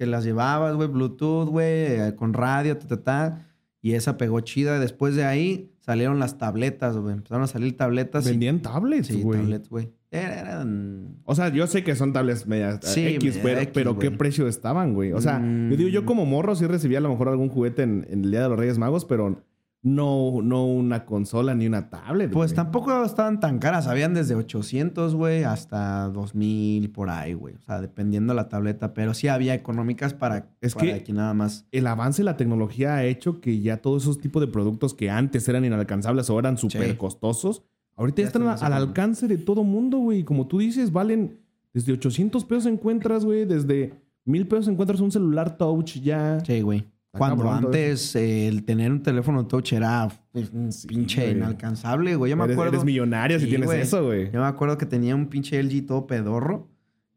[0.00, 3.46] Que las llevabas, güey, Bluetooth, güey, eh, con radio, ta, ta, ta.
[3.82, 4.78] Y esa pegó chida.
[4.78, 7.12] Después de ahí salieron las tabletas, güey.
[7.12, 8.24] Empezaron a salir tabletas.
[8.26, 9.40] y- Vendían tablets, Sí, güey.
[9.40, 9.90] tablets, güey.
[10.10, 11.16] Era- Eran.
[11.24, 14.10] O sea, yo sé que son tablets medias Sí, X, media pero, X, pero ¿qué
[14.10, 15.12] precio estaban, güey?
[15.12, 15.70] O sea, Mm.
[15.70, 18.30] yo digo, yo como morro sí recibía a lo mejor algún juguete en, en el
[18.30, 19.42] Día de los Reyes Magos, pero
[19.82, 22.30] no, no una consola ni una tablet.
[22.30, 22.56] Pues güey.
[22.56, 23.86] tampoco estaban tan caras.
[23.86, 27.54] Habían desde 800, güey, hasta 2000 por ahí, güey.
[27.54, 28.92] O sea, dependiendo la tableta.
[28.92, 31.66] Pero sí había económicas para, Es para que- aquí nada más.
[31.72, 35.08] El avance de la tecnología ha hecho que ya todos esos tipos de productos que
[35.10, 36.96] antes eran inalcanzables o eran súper Sí.
[36.96, 37.62] costosos,
[37.96, 40.24] ahorita ya Ya están al alcance de todo mundo, güey.
[40.24, 41.38] Como tú dices, valen
[41.72, 43.94] desde 800 pesos encuentras, güey, desde
[44.26, 46.38] mil pesos encuentras un celular touch ya.
[46.44, 46.84] Sí, güey.
[47.18, 51.36] Cuando cabrón antes eh, el tener un teléfono touch era pues, Sí, pinche güey.
[51.36, 52.30] inalcanzable, güey.
[52.30, 52.72] Yo me eres, acuerdo.
[52.74, 53.80] eres millonario si tienes güey.
[53.80, 54.30] eso, güey.
[54.30, 56.68] Yo me acuerdo que tenía un pinche LG todo pedorro.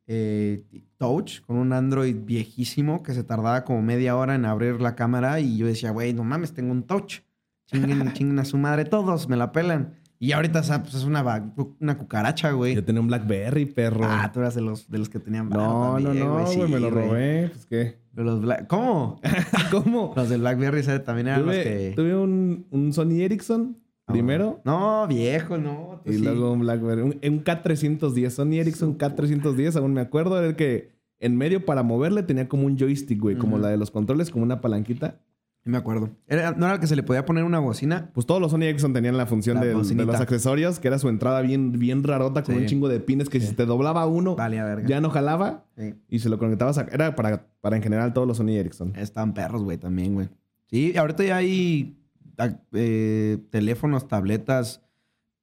[0.08, 0.64] eh,
[0.98, 5.40] touch con un Android viejísimo que se tardaba como media hora en abrir la cámara
[5.40, 7.20] y yo decía, güey, no mames, tengo un touch.
[7.68, 9.94] Chinguen, chinguen a su madre todos, me la pelan.
[10.20, 12.76] Y ahorita o sea, pues, es una, una cucaracha, güey.
[12.76, 14.06] Yo tenía un Blackberry, perro.
[14.06, 16.60] Ah, tú eras de los, de los que tenían no, no, también, no, güey, Sí,
[16.62, 17.08] me lo güey.
[17.08, 17.50] robé.
[17.50, 18.03] Pues qué.
[18.14, 19.20] Los Black- ¿Cómo?
[19.72, 20.14] ¿Cómo?
[20.16, 21.94] los de BlackBerry también eran los Tuve, que...
[21.96, 24.62] tuve un, un Sony Ericsson primero.
[24.66, 26.02] No, viejo, no.
[26.06, 26.24] tú Y sí.
[26.24, 27.02] luego un BlackBerry.
[27.02, 28.30] Un, un K310.
[28.30, 30.38] Sony Ericsson K310, aún me acuerdo.
[30.38, 33.38] Era el que en medio para moverle tenía como un joystick, güey.
[33.38, 35.20] Como la de los controles, como una palanquita.
[35.66, 36.10] Me acuerdo.
[36.28, 38.10] Era, ¿No era el que se le podía poner una bocina?
[38.14, 41.00] Pues todos los Sony Ericsson tenían la función La del- de los accesorios, que era
[41.00, 42.62] su entrada bien, bien rarota con Sí.
[42.62, 43.48] un chingo de pines que Sí.
[43.48, 44.86] si te doblaba uno, verga.
[44.86, 45.64] ya no jalaba.
[45.78, 45.96] Sí.
[46.10, 46.82] Y se lo conectabas a...
[46.92, 48.94] Era para, para en general todos los Sony Ericsson.
[48.98, 50.28] Están perros, güey, también, güey.
[50.68, 51.98] Sí, ahorita ya hay
[52.36, 54.82] ta- eh, teléfonos, tabletas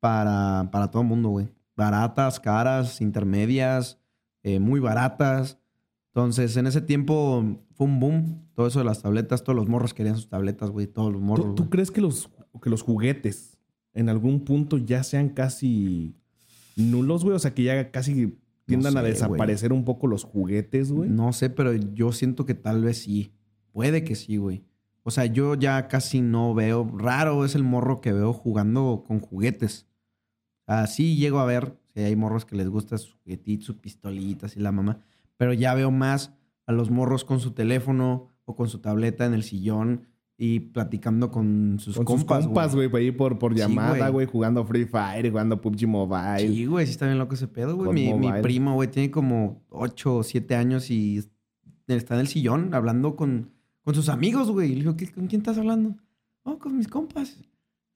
[0.00, 1.48] para, para todo el mundo, güey.
[1.76, 3.98] Baratas, caras, intermedias,
[4.42, 5.58] eh, muy baratas.
[6.12, 7.44] Entonces, en ese tiempo
[7.80, 8.42] fue un boom.
[8.54, 10.86] Todo eso de las tabletas, todos los morros querían sus tabletas, güey.
[10.86, 11.54] Todos los morros.
[11.54, 12.28] ¿Tú, crees que los,
[12.62, 13.56] que los juguetes
[13.94, 16.14] en algún punto ya sean casi
[16.76, 17.34] nulos, güey?
[17.34, 21.08] O sea, que ya casi tiendan a sé, desaparecer un poco los juguetes, güey.
[21.08, 23.32] No sé, pero yo siento que tal vez sí.
[23.72, 24.62] Puede que sí, güey.
[25.02, 26.86] O sea, yo ya casi no veo.
[26.98, 29.86] Raro es el morro que veo jugando con juguetes.
[30.66, 31.78] Así llego a ver.
[31.94, 35.00] Si hay morros que les gusta sus juguetitos, sus pistolitas y la mamá.
[35.38, 36.34] Pero ya veo más
[36.70, 40.06] a los morros con su teléfono o con su tableta en el sillón
[40.38, 42.38] y platicando con sus Con compas.
[42.38, 44.26] sus compas, güey, por ahí por, llamada, güey.
[44.26, 46.38] jugando Free Fire, jugando PUBG Mobile.
[46.48, 47.92] Sí, güey, sí está bien loco ese pedo, güey.
[47.92, 51.20] Mi, mi primo, güey, tiene como 8 o 7 años y
[51.86, 53.50] está en el sillón hablando con,
[53.82, 54.70] con sus amigos, güey.
[54.72, 55.96] Y le digo, ¿qué- ¿con quién estás hablando?
[56.44, 57.36] Oh, con mis compas.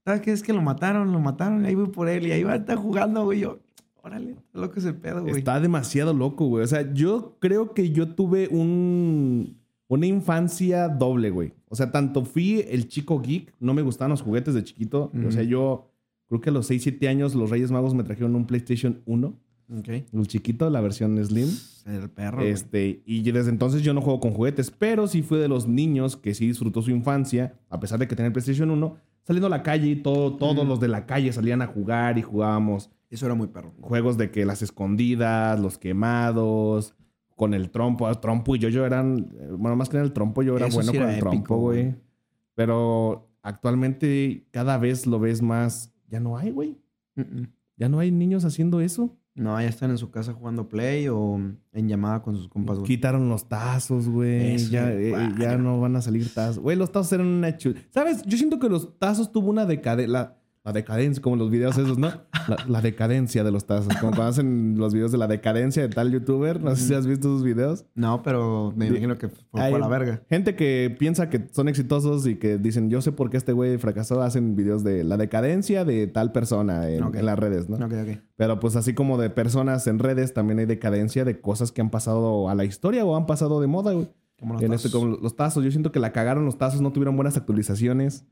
[0.05, 0.33] ¿Sabes qué?
[0.33, 1.65] Es que lo mataron, lo mataron.
[1.65, 3.41] y Ahí voy por él y ahí va a estar jugando, güey.
[3.41, 3.61] Yo,
[4.05, 5.37] órale, está loco ese pedo, güey.
[5.37, 6.65] Está demasiado loco, güey.
[6.65, 9.57] O sea, yo creo que yo tuve un,
[9.89, 11.53] una infancia doble, güey.
[11.69, 15.11] O sea, tanto fui el chico geek, no me gustaban los juguetes de chiquito.
[15.27, 15.91] O sea, yo
[16.29, 19.35] creo que a los 6, 7 años los Reyes Magos me trajeron un PlayStation 1,
[19.79, 19.89] Ok.
[19.89, 21.49] el chiquito, la versión Slim.
[21.87, 22.51] El perro, güey.
[22.51, 26.17] Este, y desde entonces yo no juego con juguetes, pero sí fui de los niños
[26.17, 29.51] que sí disfrutó su infancia, a pesar de que tenía el PlayStation 1, saliendo a
[29.51, 33.27] la calle y todo, todos los de la calle salían a jugar y jugábamos Eso
[33.27, 33.73] era muy perro.
[33.81, 36.95] juegos de que las escondidas, los quemados,
[37.37, 38.09] con el trompo.
[38.09, 40.67] El trompo y yo, yo eran, eh, bueno, más que en el trompo, yo era
[40.67, 41.95] Eso bueno sí con el épico, trompo, güey.
[42.55, 45.93] Pero actualmente cada vez lo ves más.
[46.09, 46.79] Ya no hay, güey.
[47.17, 47.53] Mm, mm.
[47.77, 49.17] Ya no hay niños haciendo eso.
[49.35, 51.41] No, ya están en su casa jugando Play o
[51.73, 52.87] en llamada con sus compas, güey.
[52.87, 54.55] Quitaron los tazos, güey.
[54.55, 56.61] Eso, Ya, eh, ya no van a salir tazos.
[56.61, 57.81] Güey, los tazos eran una chula.
[57.91, 58.23] ¿Sabes?
[58.23, 60.37] Yo siento que los tazos tuvo una decadencia.
[60.65, 62.09] La, decadencia, como los videos esos, ¿no?
[62.49, 63.95] La, la decadencia de los tazos.
[64.01, 66.61] Como cuando hacen los videos de la decadencia de tal youtuber.
[66.61, 67.85] No sé si has visto esos videos.
[67.95, 70.23] No, pero me imagino que fue Hay por la verga.
[70.29, 73.77] Gente que piensa que son exitosos y que dicen, yo sé por qué este güey
[73.79, 77.77] fracasó, hacen videos de la decadencia de tal persona en, las redes, ¿no?
[77.77, 78.19] Ok, ok.
[78.37, 81.91] Pero pues así como de personas en redes, también hay decadencia de cosas que han
[81.91, 84.09] pasado a la historia o han pasado de moda, güey.
[84.39, 85.01] Como los En este, tazos.
[85.01, 88.27] como los tazos, yo siento que la cagaron los tazos, no tuvieron buenas actualizaciones.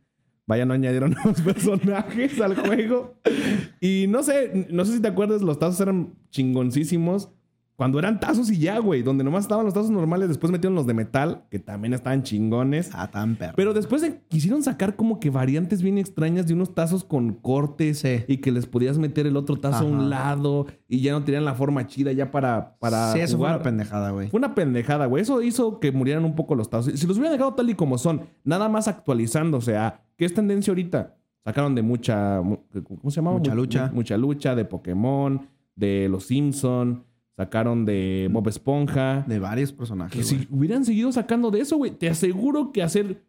[0.47, 3.14] Vaya, no añadieron nuevos personajes al juego.
[3.80, 7.30] Y no sé, no sé si te acuerdas, los tazos eran chingoncísimos.
[7.75, 9.03] Cuando eran tazos y ya, güey.
[9.03, 12.91] Donde nomás estaban los tazos normales, después metieron los de metal, que también estaban chingones.
[12.93, 13.55] Ah, tan perro.
[13.57, 17.99] Pero después de- quisieron sacar como que variantes bien extrañas de unos tazos con cortes
[18.01, 18.25] Sí.
[18.29, 21.45] y que les podías meter el otro tazo a un lado y ya no tenían
[21.45, 24.29] la forma chida ya para, para sí, eso fue una pendejada, güey.
[24.29, 25.23] Fue una pendejada, güey.
[25.23, 26.93] Eso hizo que murieran un poco los tazos.
[26.99, 30.70] Si los hubieran dejado tal y como son, nada más actualizándose a qué es tendencia
[30.70, 31.16] ahorita.
[31.45, 32.41] Sacaron de mucha.
[32.43, 33.39] mu- ¿Cómo se llamaba?
[33.39, 33.87] Mucha Mu- lucha.
[33.89, 37.05] mu- mucha lucha, de Pokémon, de Los Simpson.
[37.37, 39.24] Sacaron de Bob Esponja.
[39.26, 40.26] De varios Que personajes.
[40.26, 40.49] si güey.
[40.51, 43.22] hubieran seguido sacando de eso, güey, te aseguro que hacer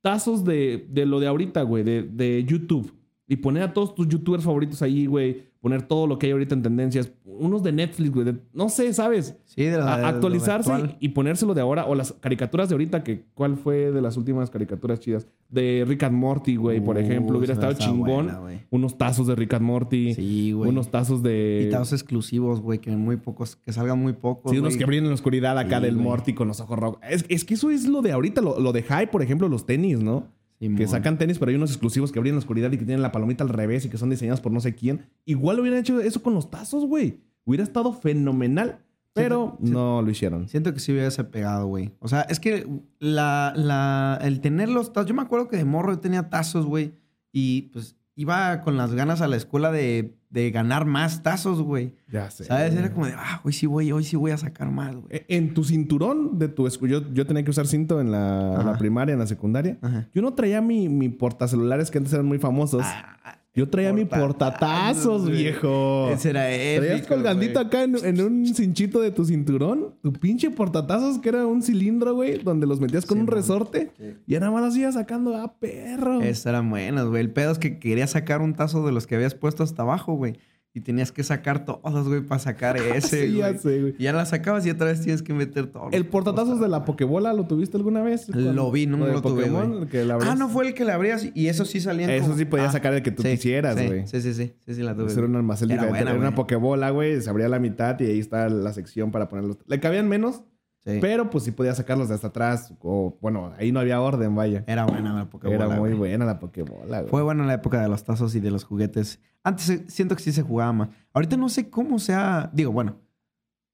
[0.00, 2.92] tazos de, de lo de ahorita, güey, de, de YouTube.
[3.28, 5.51] Y poner a todos tus youtubers favoritos ahí, güey.
[5.62, 7.12] Poner todo lo que hay ahorita en tendencias.
[7.24, 8.24] Unos de Netflix, güey.
[8.26, 9.36] de- no sé, ¿sabes?
[9.44, 10.96] Sí, de la, A- de actualizarse actual.
[10.98, 11.86] y ponérselo de ahora.
[11.86, 15.28] O las caricaturas de ahorita, que ¿cuál fue de las últimas caricaturas chidas?
[15.48, 17.38] De Rick and Morty, güey, por Uh, ejemplo.
[17.38, 18.26] Hubiera estado chingón.
[18.26, 18.40] buena,
[18.70, 20.14] unos tazos de Rick and Morty.
[20.14, 20.68] Sí, güey.
[20.68, 21.66] unos tazos de.
[21.68, 24.50] Y tazos exclusivos, güey, que muy pocos, que salgan muy pocos.
[24.50, 24.78] Sí, unos güey.
[24.80, 26.06] que brillan en la oscuridad acá Sí, del güey.
[26.06, 26.98] Morty con los ojos rojos.
[27.08, 29.64] Es, es que eso es lo de ahorita, lo, lo de Hype, por ejemplo, los
[29.64, 30.26] tenis, ¿no?
[30.66, 30.78] Simón.
[30.78, 33.12] Que sacan tenis, pero hay unos exclusivos que en la oscuridad y que tienen la
[33.12, 35.02] palomita al revés y que son diseñados por no sé quién.
[35.24, 37.18] Igual hubieran hecho eso con los tazos, güey.
[37.44, 38.78] Hubiera estado fenomenal,
[39.12, 40.48] pero Siento- no lo hicieron.
[40.48, 41.90] Siento que sí hubiese pegado, güey.
[41.98, 42.66] O sea, es que
[43.00, 45.08] la, la, el tener los tazos.
[45.08, 46.92] Yo me acuerdo que de morro yo tenía tazos, güey.
[47.32, 51.94] Y pues iba con las ganas a la escuela de, de ganar más tazos, güey.
[52.10, 52.44] Ya sé.
[52.44, 52.74] ¿Sabes?
[52.74, 55.06] Era como de, ah, hoy sí voy, hoy sí voy a sacar más, güey.
[55.10, 58.48] Eh, En tu cinturón de tu escu- yo, yo tenía que usar cinto en la,
[58.50, 58.78] en la Ajá.
[58.78, 59.78] primaria, en la secundaria.
[59.80, 60.08] Ajá.
[60.14, 62.82] Yo no traía mi, mi portacelulares que antes eran muy famosos.
[62.84, 65.42] Ah, yo traía mi portatazos, güey.
[65.42, 66.08] viejo.
[66.10, 67.66] Ese era épico, Traías colgandito güey.
[67.66, 69.94] acá en, en un cinchito de tu cinturón.
[70.02, 73.34] Tu pinche portatazos que era un cilindro, güey, donde los metías con Sí, un man.
[73.34, 73.90] resorte.
[73.98, 74.14] Sí.
[74.26, 76.20] Y nada más los ibas sacando, ah, perro.
[76.22, 77.20] Esas eran buenas, güey.
[77.20, 80.14] El pedo es que querías sacar un tazo de los que habías puesto hasta abajo,
[80.14, 80.34] güey.
[80.74, 83.58] Y tenías que sacar todos, güey, para sacar ese, Sí, ya güey.
[83.60, 83.94] sé, güey.
[83.98, 85.88] Y ya la sacabas y otra vez tienes que meter todo.
[85.92, 88.28] El portatazos de la Pokebola, ¿lo tuviste alguna vez?
[88.30, 89.86] Lo vi, no Lo lo tuve, güey.
[89.88, 90.16] que la.
[90.22, 92.70] Ah, no fue el que le abrías y eso sí salían Eso como- sí podías
[92.70, 94.06] Ah, sacar el que tú sí, quisieras, sí, güey.
[94.06, 94.52] Sí, sí, sí.
[94.64, 95.04] Sí, sí, la tuve.
[95.04, 95.90] Pues era un almacén diferente.
[95.90, 96.36] buena, Era una güey.
[96.36, 97.20] Pokebola, güey.
[97.20, 99.58] Se abría la mitad y ahí está la sección para ponerlos.
[99.66, 100.42] Le cabían menos,
[100.84, 100.98] Sí.
[101.00, 102.74] pero pues sí podías sacarlos de hasta atrás.
[102.80, 104.64] O bueno, ahí no había orden, vaya.
[104.66, 106.10] Era buena la Pokébola, Era muy güey.
[106.10, 107.10] buena la Pokebola, güey.
[107.10, 109.20] Fue buena la época de los tazos y de los juguetes.
[109.44, 110.88] Antes eh, siento que sí se jugaba más.
[111.12, 112.50] Ahorita no sé cómo sea.
[112.52, 112.96] Digo, bueno,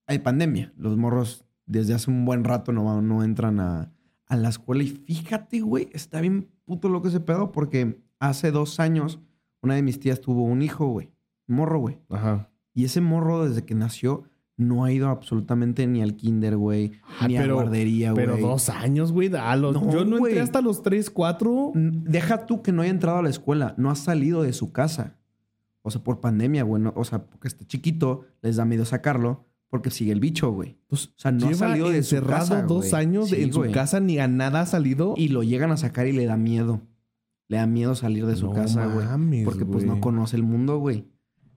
[0.06, 0.72] hay pandemia.
[0.76, 3.90] Los morros desde hace un buen rato no, van- no entran a,
[4.26, 4.82] a la escuela.
[4.82, 9.20] Y fíjate, güey, está bien puto loco ese pedo porque hace dos años
[9.62, 11.10] una de mis tías tuvo un hijo, güey.
[11.48, 11.98] Un morro, güey.
[12.10, 12.50] Ajá.
[12.74, 14.24] Y ese morro desde que nació
[14.58, 18.26] no ha ido absolutamente ni al kinder, güey, Ah, ni a guardería, güey.
[18.26, 19.30] Pero dos años, güey.
[19.34, 21.72] a los- No, yo no entré hasta los tres, cuatro.
[21.74, 25.16] Deja tú que no haya entrado a la escuela, no ha salido de su casa.
[25.82, 26.82] O sea, por pandemia, güey.
[26.82, 30.76] no- o sea, porque está chiquito, les da miedo sacarlo porque sigue el bicho, güey.
[30.88, 33.52] Pues, O sea, no ha lleva salido de su encerrado casa, dos años Sí, en
[33.52, 35.14] su casa, ni a nada ha salido.
[35.16, 36.80] Y lo llegan a sacar y le da miedo.
[37.46, 39.06] Le da miedo salir de su No casa, güey.
[39.44, 41.06] Porque pues no conoce el mundo, güey.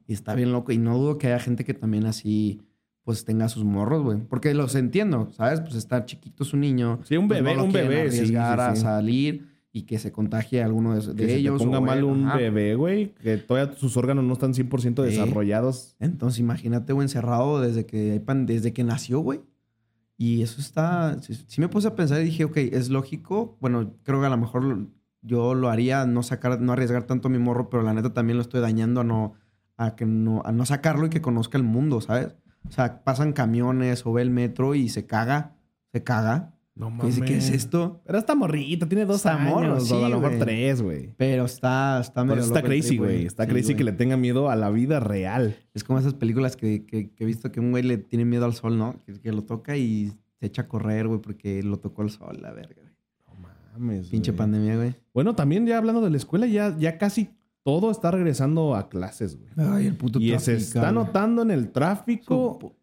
[0.08, 0.72] Y está bien loco.
[0.72, 2.62] Y no dudo que haya gente que también así,
[3.04, 4.18] pues tenga sus morros, güey.
[4.20, 5.62] Porque los entiendo, ¿sabes?
[5.62, 7.00] Pues está chiquito su niño.
[7.04, 8.82] Sí, un pues, bebé, no un bebé, sí, arriesgar sí, a sí.
[8.82, 11.62] salir y que se contagie a alguno de, de que ellos.
[11.64, 12.38] ponga o mal un ajá.
[12.38, 13.14] bebé, güey.
[13.16, 15.10] Que todavía sus órganos no están 100% Sí.
[15.12, 15.96] desarrollados.
[16.00, 19.42] Entonces imagínate, güey, encerrado desde que, desde que nació, güey.
[20.18, 21.18] Y eso está...
[21.22, 23.58] Sí, sí me puse a pensar y dije, ok, es lógico.
[23.60, 24.88] Bueno, creo que a lo mejor
[25.24, 28.38] yo lo haría, no sacar, no arriesgar tanto a mi morro, pero la neta también
[28.38, 29.34] lo estoy dañando a no,
[29.78, 32.36] a que no, a no sacarlo y que conozca el mundo, ¿sabes?
[32.68, 35.56] O sea, pasan camiones o ve el metro y se caga,
[35.92, 36.54] se caga.
[36.74, 38.02] No Y dice, ¿qué es esto?
[38.06, 39.54] Pero está morrita, tiene dos Está años.
[39.54, 41.14] morro, sí, a lo mejor tres, güey.
[41.18, 43.26] Pero está, está medio está loco crazy, güey.
[43.26, 45.58] Está Sí, crazy que le tenga miedo a la vida real.
[45.74, 48.46] Es como esas películas que, que- que he visto que un güey le tiene miedo
[48.46, 48.96] al sol, ¿no?
[49.06, 52.40] Que, que lo toca y se echa a correr, güey, porque lo tocó el sol,
[52.42, 53.44] la verga, güey.
[53.44, 54.08] No mames.
[54.08, 54.96] Pinche pandemia, güey.
[55.14, 57.32] Bueno, también ya hablando de la escuela, ya, ya casi
[57.64, 59.52] todo está regresando a clases, güey.
[59.58, 60.94] Ay, el puto Y se está güey.
[60.94, 62.76] notando en el tráfico.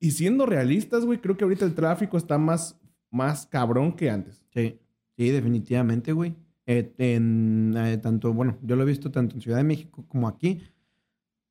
[0.00, 2.78] Y siendo realistas, güey, creo que ahorita el tráfico está más,
[3.10, 4.44] más cabrón que antes.
[4.52, 4.78] Sí,
[5.16, 6.34] sí, definitivamente, güey.
[6.66, 10.28] Eh, en eh, tanto, bueno, yo lo he visto tanto en Ciudad de México como
[10.28, 10.62] aquí.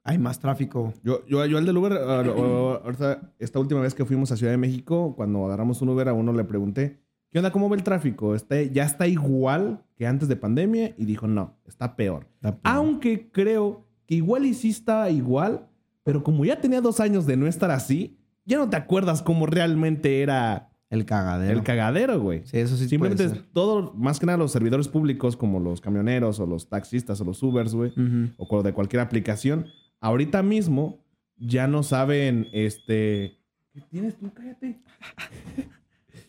[0.03, 0.93] Hay más tráfico.
[1.03, 4.57] Yo, yo, yo al del Uber, ahorita, esta última vez que fuimos a Ciudad de
[4.57, 6.99] México, cuando agarramos un Uber a uno le pregunté,
[7.34, 7.51] ¿qué onda?
[7.51, 8.36] ¿Cómo ve el tráfico?
[8.36, 10.93] ¿Está, ¿Ya está igual que antes de pandemia?
[10.97, 12.27] Y dijo, no, está peor.
[12.61, 15.67] Aunque creo que igual y sí está igual,
[16.03, 19.47] pero como ya tenía dos años de no estar así, ya no te acuerdas cómo
[19.47, 21.57] realmente era El cagadero.
[21.57, 22.43] el cagadero, güey.
[22.45, 25.81] sí, eso sí Simplemente puede es todo, más que nada los servidores públicos como los
[25.81, 28.34] camioneros o los taxistas o los Ubers, güey, ser.
[28.38, 28.55] Ujú.
[28.55, 29.65] o de cualquier aplicación,
[30.01, 31.03] ahorita mismo
[31.38, 33.39] ya no saben, este...
[33.73, 34.31] ¿Qué tienes tú?
[34.36, 34.79] Cállate.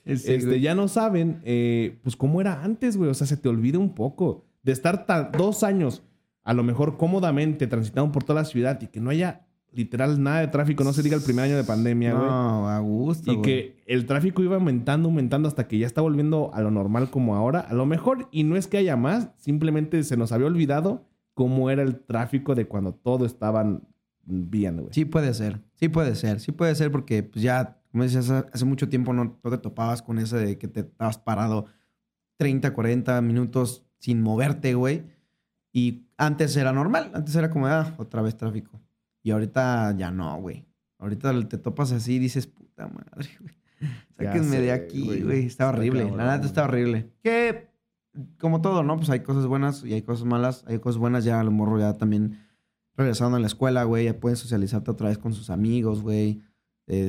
[0.05, 0.61] Sí, Este, güey.
[0.61, 3.11] ya no saben, eh, pues, cómo era antes, güey.
[3.11, 6.03] O sea, se te olvida un poco de estar ta- dos años,
[6.43, 10.41] a lo mejor cómodamente, transitando por toda la ciudad y que no haya literal nada
[10.41, 12.27] de tráfico, no se diga el primer año de pandemia, güey.
[12.27, 13.43] No, a gusto, Y güey.
[13.43, 17.35] que el tráfico iba aumentando, aumentando hasta que ya está volviendo a lo normal como
[17.35, 17.61] ahora.
[17.61, 21.71] A lo mejor, y no es que haya más, simplemente se nos había olvidado cómo
[21.71, 23.83] era el tráfico de cuando todo estaban
[24.25, 24.89] bien, güey.
[24.93, 28.65] Sí puede ser, sí puede ser, sí puede ser porque pues ya, como decías, hace,
[28.65, 31.67] mucho tiempo no, no te topabas con ese de que te estabas parado
[32.39, 35.05] 30, 40 minutos sin moverte, güey.
[35.73, 38.83] Y antes era normal, antes era como, ah, otra vez tráfico.
[39.23, 40.67] Y ahorita ya no, güey.
[40.99, 43.55] Ahorita te topas así y dices, puta madre, güey.
[44.11, 45.47] Sáquenme de aquí, güey.
[45.47, 47.13] Está horrible, cabrón, la neta está horrible.
[47.23, 47.71] Que,
[48.41, 48.97] como todo, ¿no?
[48.97, 50.65] Pues hay cosas buenas y hay cosas malas.
[50.67, 52.41] Hay cosas buenas ya, a lo morro ya también
[52.97, 54.07] regresando a la escuela, güey.
[54.07, 56.43] Ya pueden socializarte otra vez con sus amigos, güey.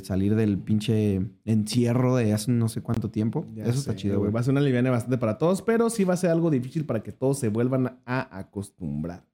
[0.03, 3.45] Salir del pinche encierro de hace no sé cuánto tiempo.
[3.53, 4.31] Ya Eso está chido, güey.
[4.31, 6.85] Va a ser una liviana bastante para todos, pero sí va a ser algo difícil
[6.85, 9.25] para que todos se vuelvan a acostumbrar.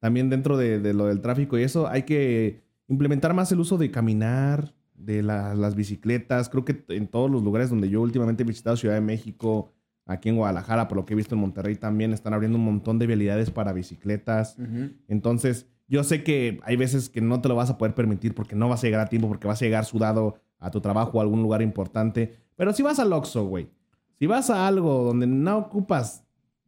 [0.00, 3.76] También dentro de, de lo del tráfico y eso, hay que implementar más el uso
[3.76, 6.48] de caminar, de la- las bicicletas.
[6.48, 9.72] Creo que en todos los lugares donde yo últimamente he visitado Ciudad de México,
[10.06, 12.98] aquí en Guadalajara, por lo que he visto en Monterrey también, están abriendo un montón
[12.98, 14.56] de vialidades para bicicletas.
[15.06, 18.54] Entonces, yo sé que hay veces que no te lo vas a poder permitir porque
[18.54, 21.20] no vas a llegar a tiempo, porque vas a llegar sudado a tu trabajo o
[21.20, 22.36] a algún lugar importante.
[22.54, 23.68] Pero si vas al Oxxo, güey.
[24.18, 26.24] Si vas a algo donde no ocupas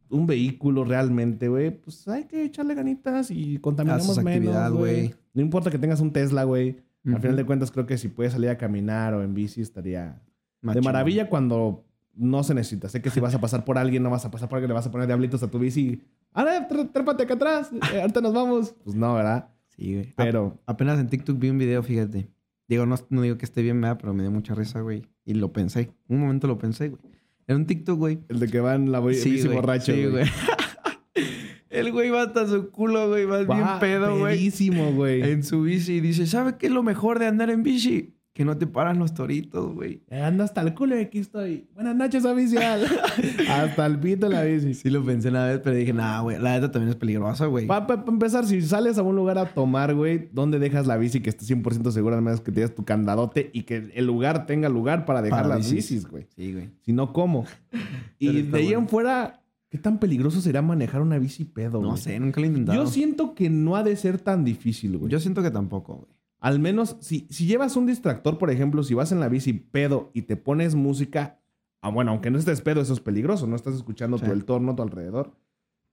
[0.09, 5.15] un vehículo realmente, güey, pues hay que echarle ganitas y contaminamos menos, güey.
[5.33, 6.77] No importa que tengas un Tesla, güey.
[7.05, 7.21] Al Ujú.
[7.21, 10.21] final de cuentas, creo que si puedes salir a caminar o en bici estaría
[10.61, 12.89] de maravilla cuando no se necesita.
[12.89, 14.73] Sé que si vas a pasar por alguien, no vas a pasar por alguien, le
[14.75, 16.01] vas a poner diablitos a tu bici.
[16.33, 17.69] ¡Ah, tré- trépate acá atrás!
[17.93, 18.75] eh, ahorita nos vamos.
[18.83, 19.49] Pues no, ¿verdad?
[19.75, 20.13] Sí, güey.
[20.15, 22.29] Pero A- apenas en TikTok vi un video, fíjate.
[22.67, 23.97] Digo, no, no digo que esté bien, ¿verdad?
[23.99, 25.03] Pero me dio mucha risa, güey.
[25.25, 25.91] Y lo pensé.
[26.07, 27.01] Un momento lo pensé, güey.
[27.47, 28.19] Era un TikTok, güey.
[28.29, 29.55] el de que va en la Sí, güey.
[29.55, 30.25] borracho, Sí, güey.
[31.69, 33.25] El güey va hasta su culo, güey.
[33.25, 34.51] Va bien pedo, güey.
[34.93, 35.21] güey.
[35.23, 35.93] En su bici.
[35.95, 38.12] Y dice, ¿sabe qué es lo mejor de andar en bici?
[38.33, 40.01] Que no te paran los toritos, güey.
[40.09, 41.67] Anda hasta el culo y aquí estoy.
[41.75, 42.83] Buenas noches, oficial.
[43.47, 44.73] hasta el pito la bici.
[44.73, 46.39] Sí lo pensé una vez, pero dije, nah, güey.
[46.39, 47.67] La neta también es peligrosa, güey.
[47.67, 51.29] Para empezar, si sales a un lugar a tomar, güey, ¿dónde dejas la bici que
[51.29, 52.15] estés 100% segura?
[52.15, 55.71] Además que tienes tu candadote y que el lugar tenga lugar para dejar Para las
[55.71, 55.91] bicis.
[55.91, 56.25] bicis, güey.
[56.35, 56.71] Sí, güey.
[56.81, 57.45] Si no, ¿cómo?
[58.17, 62.01] y de ahí en fuera, ¿qué tan peligroso será manejar una bici pedo, No güey?
[62.01, 62.83] sé, nunca lo he intentado.
[62.83, 65.11] Yo siento que no ha de ser tan difícil, güey.
[65.11, 66.22] Yo siento que tampoco, güey.
[66.43, 70.11] Al menos si, si llevas un distractor, por ejemplo, si vas en la bici pedo
[70.13, 71.39] y te pones música,
[71.81, 74.25] ah, bueno, aunque no estés pedo, eso es peligroso, no estás escuchando Sí.
[74.25, 75.33] tu entorno, a tu alrededor.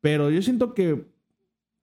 [0.00, 1.06] Pero yo siento que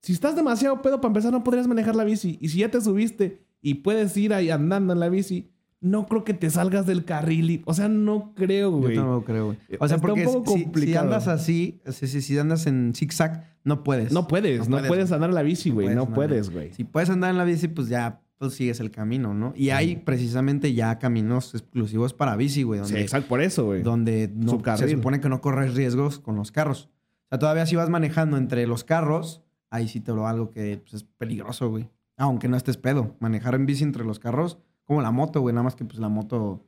[0.01, 2.38] si estás demasiado pedo, para empezar, no podrías manejar la bici.
[2.41, 5.49] Y si ya te subiste y puedes ir ahí andando en la bici,
[5.80, 7.49] no creo que te salgas del carril.
[7.51, 8.95] y- o sea, no creo, Yo güey.
[8.95, 9.57] tampoco creo, güey.
[9.80, 11.05] O sea, Está un porque poco si- si, complicado.
[11.05, 14.11] andas así, si, si- si andas en zigzag, no puedes.
[14.11, 15.13] No puedes, no, puedes, güey.
[15.13, 15.88] andar en la bici, No güey.
[15.88, 16.74] puedes No puedes, güey.
[16.74, 19.53] Si puedes andar en la bici, pues ya pues sigues el camino, ¿no?
[19.55, 23.81] Y hay precisamente ya caminos exclusivos para bici, güey, Sí, exacto, por eso, güey.
[23.81, 26.89] donde no, se supone que no corres riesgos con los carros.
[27.25, 30.77] O sea, todavía si vas manejando entre los carros, ahí sí te lo algo que
[30.81, 31.89] pues, es peligroso, güey.
[32.15, 33.15] Aunque no estés pedo.
[33.19, 35.53] Manejar en bici entre los carros, como la moto, güey.
[35.53, 36.63] Nada más que pues la moto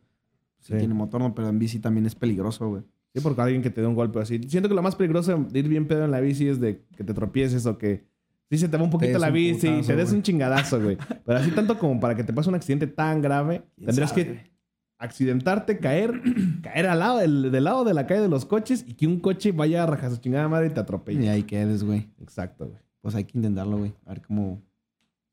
[0.60, 0.80] sí, Sí.
[0.80, 1.34] tiene motor, ¿no?
[1.34, 2.84] Pero en bici también es peligroso, güey.
[3.16, 4.40] Sí, porque alguien que te dé un golpe así.
[4.48, 7.04] Siento que lo más peligroso de ir bien pedo en la bici es de que
[7.04, 8.06] te tropieces o que
[8.50, 10.98] sí se te va un poquito la bici y te des un chingadazo, güey.
[11.26, 14.24] Pero así tanto como para que te pase un accidente tan grave, ¿Quién tendrías sabe,
[14.26, 14.50] que
[14.98, 16.22] accidentarte, caer,
[16.64, 19.20] caer al lado del, del lado de la calle de los coches y que un
[19.20, 21.26] coche vaya a rajar su chingada madre y te atropelle.
[21.26, 22.10] Y ahí quedes, güey.
[22.22, 22.80] Exacto, güey.
[23.02, 23.94] Pues hay que intentarlo, güey.
[24.06, 24.62] A ver cómo,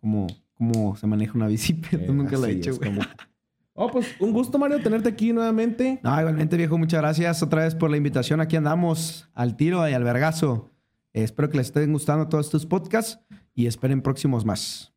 [0.01, 2.91] cómo, cómo se maneja una bici, pero Eh, nunca lo he hecho, güey.
[2.95, 3.03] como-
[3.79, 6.01] Oh, pues un gusto, Mario, tenerte aquí nuevamente.
[6.03, 8.41] No, igualmente, viejo, muchas gracias otra vez por la invitación.
[8.41, 10.71] Aquí andamos al tiro y al vergazo.
[11.17, 13.19] Eh, espero que les estén gustando todos estos podcasts
[13.55, 14.93] y esperen próximos más.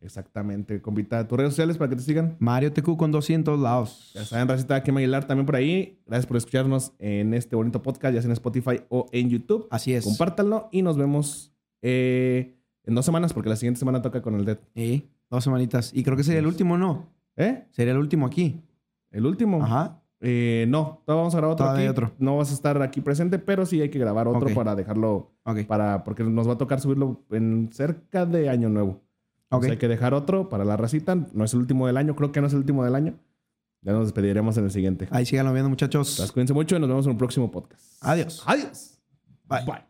[0.00, 1.28] Exactamente, compita.
[1.28, 2.36] Tus redes sociales para que te sigan.
[2.38, 4.12] Mario TQ con 200 lados.
[4.14, 6.00] Ya saben, Racita, aquí Aguilar también por ahí.
[6.06, 9.68] Gracias por escucharnos en este bonito podcast, ya sea en Spotify o en YouTube.
[9.70, 10.04] Así es.
[10.04, 11.52] Compártanlo y nos vemos
[11.82, 14.58] eh, en dos semanas, porque la siguiente semana toca con el Dead.
[14.74, 15.90] Sí, dos semanitas.
[15.92, 17.10] Y creo que sería el último, ¿no?
[17.36, 17.66] ¿Eh?
[17.72, 18.62] Sería el último aquí.
[19.10, 19.62] ¿El último?
[19.62, 20.00] Ajá.
[20.20, 21.86] Eh, no, vamos a grabar otro aquí.
[21.86, 22.12] otro.
[22.18, 25.64] No vas a estar aquí presente, pero sí hay que grabar otro para dejarlo, Ok.
[25.66, 29.00] para, porque nos va a tocar subirlo en cerca de año nuevo.
[29.50, 29.60] Ok.
[29.60, 31.14] O sea, hay que dejar otro para la racita.
[31.14, 33.14] No es el último del año, creo que no es el último del año.
[33.82, 35.06] Ya nos despediremos en el siguiente.
[35.12, 36.10] Ahí síganlo viendo, muchachos.
[36.10, 37.82] Entonces, cuídense mucho y nos vemos en un próximo podcast.
[38.00, 38.42] Adiós.
[38.44, 38.98] Adiós.
[39.48, 39.64] Bye.
[39.64, 39.88] Bye.